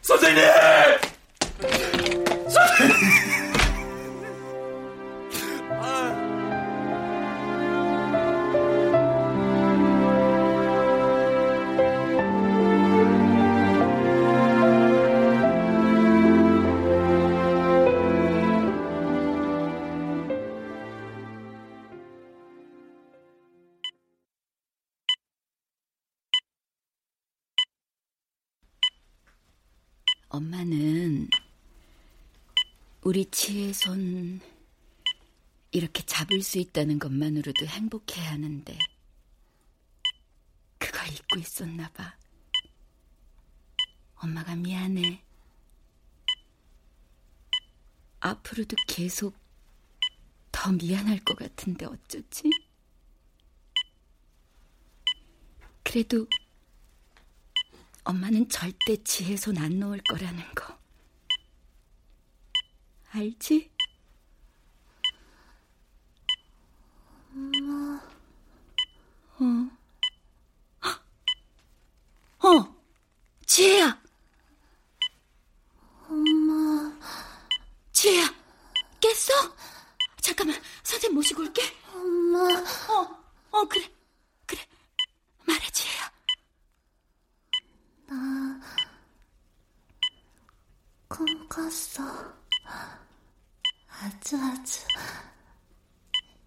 선생님! 0.02 0.44
선생님! 2.50 3.51
우리 33.02 33.24
지혜 33.30 33.72
손 33.72 34.40
이렇게 35.72 36.04
잡을 36.04 36.40
수 36.42 36.58
있다는 36.58 36.98
것만으로도 36.98 37.66
행복해 37.66 38.20
하는데 38.20 38.78
그걸 40.78 41.08
잊고 41.08 41.38
있었나 41.40 41.90
봐. 41.90 42.16
엄마가 44.16 44.54
미안해. 44.54 45.22
앞으로도 48.20 48.76
계속 48.86 49.36
더 50.52 50.70
미안할 50.70 51.18
것 51.24 51.36
같은데 51.36 51.86
어쩌지? 51.86 52.48
그래도 55.82 56.26
엄마는 58.04 58.48
절대 58.48 58.96
지혜 59.02 59.36
손 59.36 59.58
안 59.58 59.80
놓을 59.80 60.00
거라는 60.08 60.42
거. 60.54 60.81
알지? 63.12 63.70
엄마. 67.34 68.00
어. 69.38 69.68
어. 72.48 72.74
지혜야. 73.46 74.02
엄마. 76.08 76.98
지혜야. 77.92 78.26
깼어? 79.00 79.56
잠깐만. 80.20 80.60
선생님 80.82 81.14
모시고 81.16 81.42
올게. 81.42 81.62
엄마. 81.92 82.38
어. 82.88 83.22
어, 83.50 83.64
그래. 83.68 83.88
그래. 84.46 84.60
말해, 85.46 85.70
지혜야. 85.70 86.12
나 88.06 88.82
꿈 91.12 91.26
꿨어. 91.46 92.02
아주 94.04 94.36
아주 94.36 94.80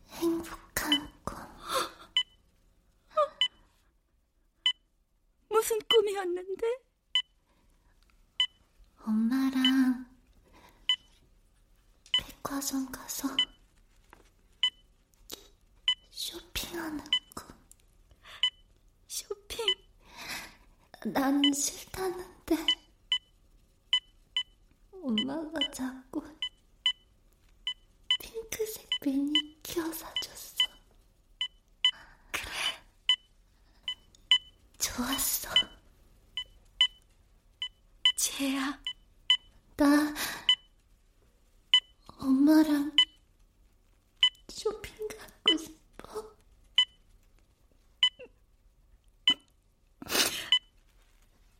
행복한 0.09 0.91
꿈. 1.23 1.37
무슨 5.47 5.79
꿈이었는데? 5.89 6.67
엄마랑 8.97 10.05
백화점 12.17 12.91
가서 12.91 13.29
쇼핑하는 16.09 16.99
꿈. 17.33 17.47
쇼핑? 19.07 19.65
나는 21.05 21.53
싫다는데 21.53 22.57
엄마가 24.91 25.71
자꾸 25.71 26.21
핑크색 28.55 28.89
매니큐어 29.03 29.91
사줬어. 29.91 30.55
그래. 32.31 32.51
좋았어. 34.79 35.49
지혜야. 38.15 38.81
나 39.75 40.13
엄마랑 42.17 42.95
쇼핑 44.47 44.95
가고 45.09 45.57
싶어. 45.57 46.35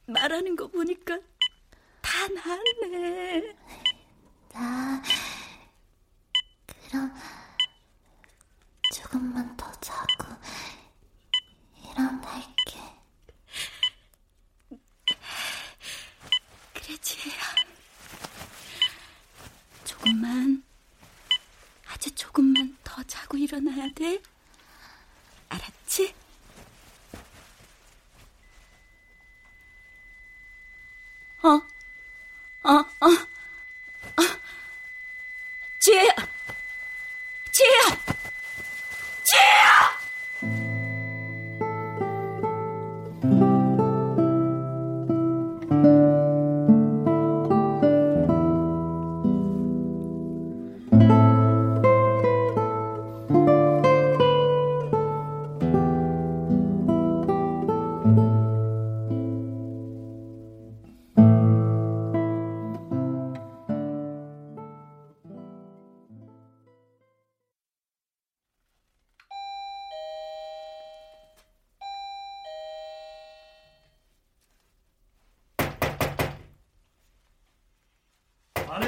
말하는 0.07 0.55
거 0.55 0.67
보니까 0.67 1.19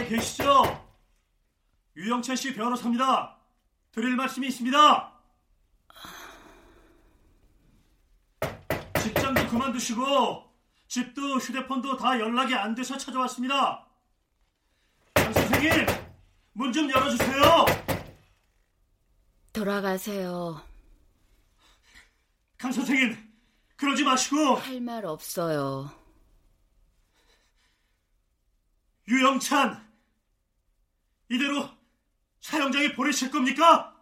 계시죠? 0.08 0.88
유영찬 1.95 2.36
씨 2.36 2.53
변호사입니다. 2.53 3.38
드릴 3.91 4.16
말씀이 4.16 4.47
있습니다. 4.47 5.14
직장도 9.01 9.47
그만두시고 9.47 10.45
집도 10.88 11.38
휴대폰도 11.38 11.97
다 11.97 12.20
연락이 12.20 12.53
안 12.55 12.74
돼서 12.76 12.97
찾아왔습니다. 12.97 13.86
강 15.14 15.34
선생님, 15.34 15.86
문 16.53 16.72
좀 16.72 16.89
열어주세요. 16.89 17.66
돌아가세요. 19.51 20.62
강 22.58 22.72
선생님, 22.72 23.18
그러지 23.76 24.03
마시고. 24.03 24.55
할 24.55 24.80
말 24.80 25.05
없어요. 25.05 25.91
유영찬, 29.08 29.87
이대로 31.30 31.70
사형장에 32.40 32.94
보내실 32.94 33.32
겁니까? 33.32 33.94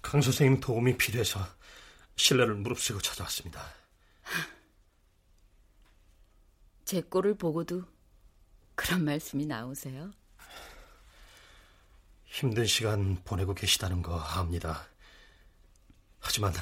강 0.00 0.22
선생님 0.22 0.60
도움이 0.60 0.96
필요해서 0.96 1.38
신뢰를 2.16 2.54
무릅쓰고 2.54 2.98
찾아왔습니다. 3.00 3.62
제 6.86 7.02
꼴을 7.02 7.34
보고도 7.34 7.84
그런 8.78 9.04
말씀이 9.04 9.44
나오세요? 9.44 10.12
힘든 12.26 12.64
시간 12.64 13.20
보내고 13.24 13.52
계시다는 13.52 14.02
거 14.02 14.16
압니다. 14.16 14.86
하지만 16.20 16.54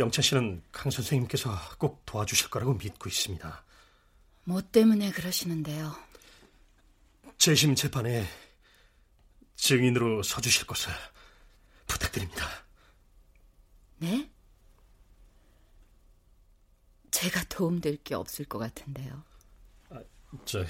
영찬 0.00 0.20
씨는 0.20 0.64
강 0.72 0.90
선생님께서 0.90 1.56
꼭 1.78 2.04
도와주실 2.06 2.50
거라고 2.50 2.74
믿고 2.74 3.08
있습니다. 3.08 3.64
뭐 4.44 4.60
때문에 4.60 5.12
그러시는데요? 5.12 5.94
재심 7.38 7.76
재판에 7.76 8.26
증인으로 9.54 10.24
서주실 10.24 10.66
것을 10.66 10.92
부탁드립니다. 11.86 12.44
네? 13.98 14.28
제가 17.12 17.44
도움될 17.44 17.98
게 18.02 18.16
없을 18.16 18.44
것 18.44 18.58
같은데요. 18.58 19.22
저 20.44 20.64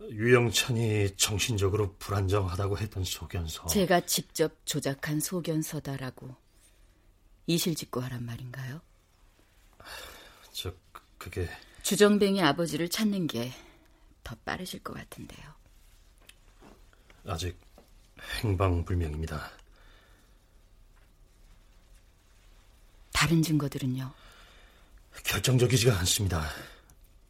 유영찬이 0.00 1.16
정신적으로 1.16 1.94
불안정하다고 1.98 2.78
했던 2.78 3.04
소견서. 3.04 3.66
제가 3.66 4.00
직접 4.06 4.52
조작한 4.66 5.20
소견서다라고 5.20 6.34
이실직고 7.46 8.00
하란 8.00 8.24
말인가요? 8.24 8.80
저 10.52 10.72
그게 11.18 11.48
주정뱅이 11.82 12.42
아버지를 12.42 12.88
찾는 12.88 13.26
게 13.26 13.52
더 14.26 14.34
빠르실 14.44 14.82
것 14.82 14.92
같은데요. 14.92 15.54
아직 17.28 17.56
행방불명입니다. 18.42 19.52
다른 23.12 23.40
증거들은요? 23.40 24.12
결정적이지가 25.24 25.96
않습니다. 26.00 26.44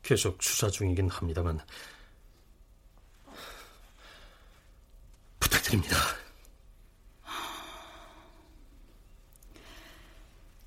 계속 0.03 0.43
수사 0.43 0.71
중이긴 0.71 1.11
합니다만 1.11 1.61
부탁드립니다. 5.67 5.97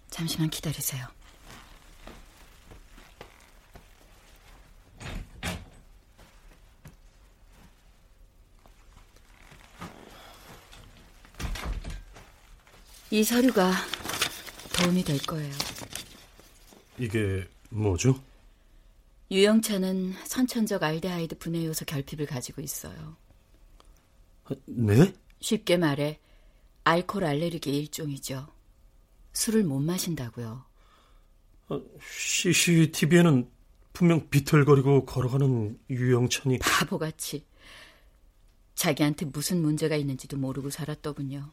잠시만 0.09 0.49
기다리세요. 0.49 1.07
이 13.11 13.23
서류가 13.23 13.71
도움이 14.73 15.03
될 15.03 15.17
거예요. 15.19 15.53
이게 16.97 17.47
뭐죠? 17.69 18.21
유영찬은 19.31 20.15
선천적 20.25 20.83
알데하이드 20.83 21.37
분해 21.37 21.65
요소 21.65 21.85
결핍을 21.85 22.25
가지고 22.25 22.61
있어요. 22.61 23.15
네? 24.65 25.13
쉽게 25.41 25.77
말해 25.77 26.19
알코올 26.83 27.23
알레르기의 27.23 27.77
일종이죠. 27.77 28.47
술을 29.33 29.63
못 29.63 29.79
마신다고요. 29.79 30.65
CCTV에는 32.01 33.49
분명 33.93 34.29
비틀거리고 34.29 35.05
걸어가는 35.05 35.79
유영찬이 35.89 36.59
바보같이 36.59 37.45
자기한테 38.75 39.25
무슨 39.25 39.61
문제가 39.61 39.95
있는지도 39.95 40.37
모르고 40.37 40.69
살았더군요. 40.69 41.51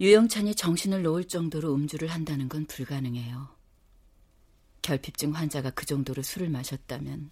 유영찬이 0.00 0.54
정신을 0.54 1.02
놓을 1.02 1.24
정도로 1.24 1.74
음주를 1.74 2.08
한다는 2.08 2.48
건 2.48 2.66
불가능해요. 2.66 3.48
결핍증 4.82 5.34
환자가 5.34 5.70
그 5.70 5.86
정도로 5.86 6.22
술을 6.22 6.48
마셨다면 6.48 7.30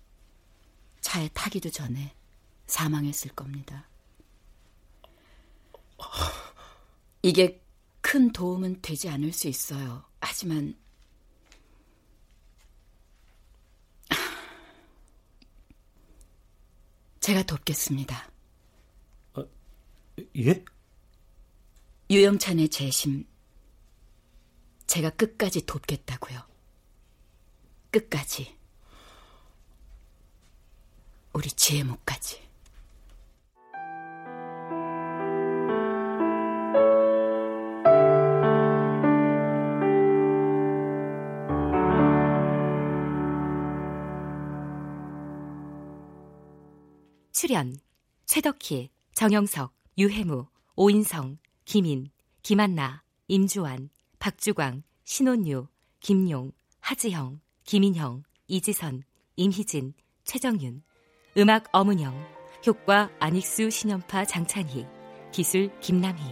차에 1.00 1.28
타기도 1.34 1.70
전에 1.70 2.14
사망했을 2.74 3.30
겁니다. 3.30 3.88
이게 7.22 7.62
큰 8.00 8.32
도움은 8.32 8.82
되지 8.82 9.08
않을 9.08 9.32
수 9.32 9.46
있어요. 9.46 10.04
하지만 10.20 10.76
제가 17.20 17.44
돕겠습니다. 17.44 18.28
어, 19.34 19.44
예? 20.36 20.64
유영찬의 22.10 22.68
재심 22.70 23.24
제가 24.88 25.10
끝까지 25.10 25.64
돕겠다고요. 25.64 26.42
끝까지. 27.92 28.58
우리 31.32 31.48
지혜목까지. 31.48 32.43
출연 47.44 47.78
최덕희, 48.24 48.88
정영석, 49.12 49.74
유해무, 49.98 50.46
오인성, 50.76 51.36
김인, 51.66 52.08
김한나, 52.42 53.02
임주환, 53.28 53.90
박주광, 54.18 54.82
신혼유, 55.04 55.66
김용, 56.00 56.52
하지형, 56.80 57.40
김인형, 57.64 58.22
이지선, 58.48 59.02
임희진, 59.36 59.92
최정윤, 60.24 60.84
음악 61.36 61.68
어문영, 61.72 62.18
효과 62.66 63.10
안익수 63.20 63.68
신연파 63.68 64.24
장찬희, 64.24 64.86
기술 65.30 65.70
김남희. 65.80 66.22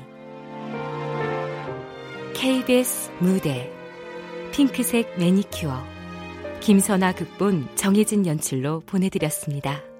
KBS 2.33 3.11
무대 3.21 3.71
핑크색 4.51 5.19
매니큐어 5.19 5.79
김선아 6.61 7.13
극본 7.13 7.77
정혜진 7.77 8.27
연출로 8.27 8.81
보내드렸습니다. 8.87 9.92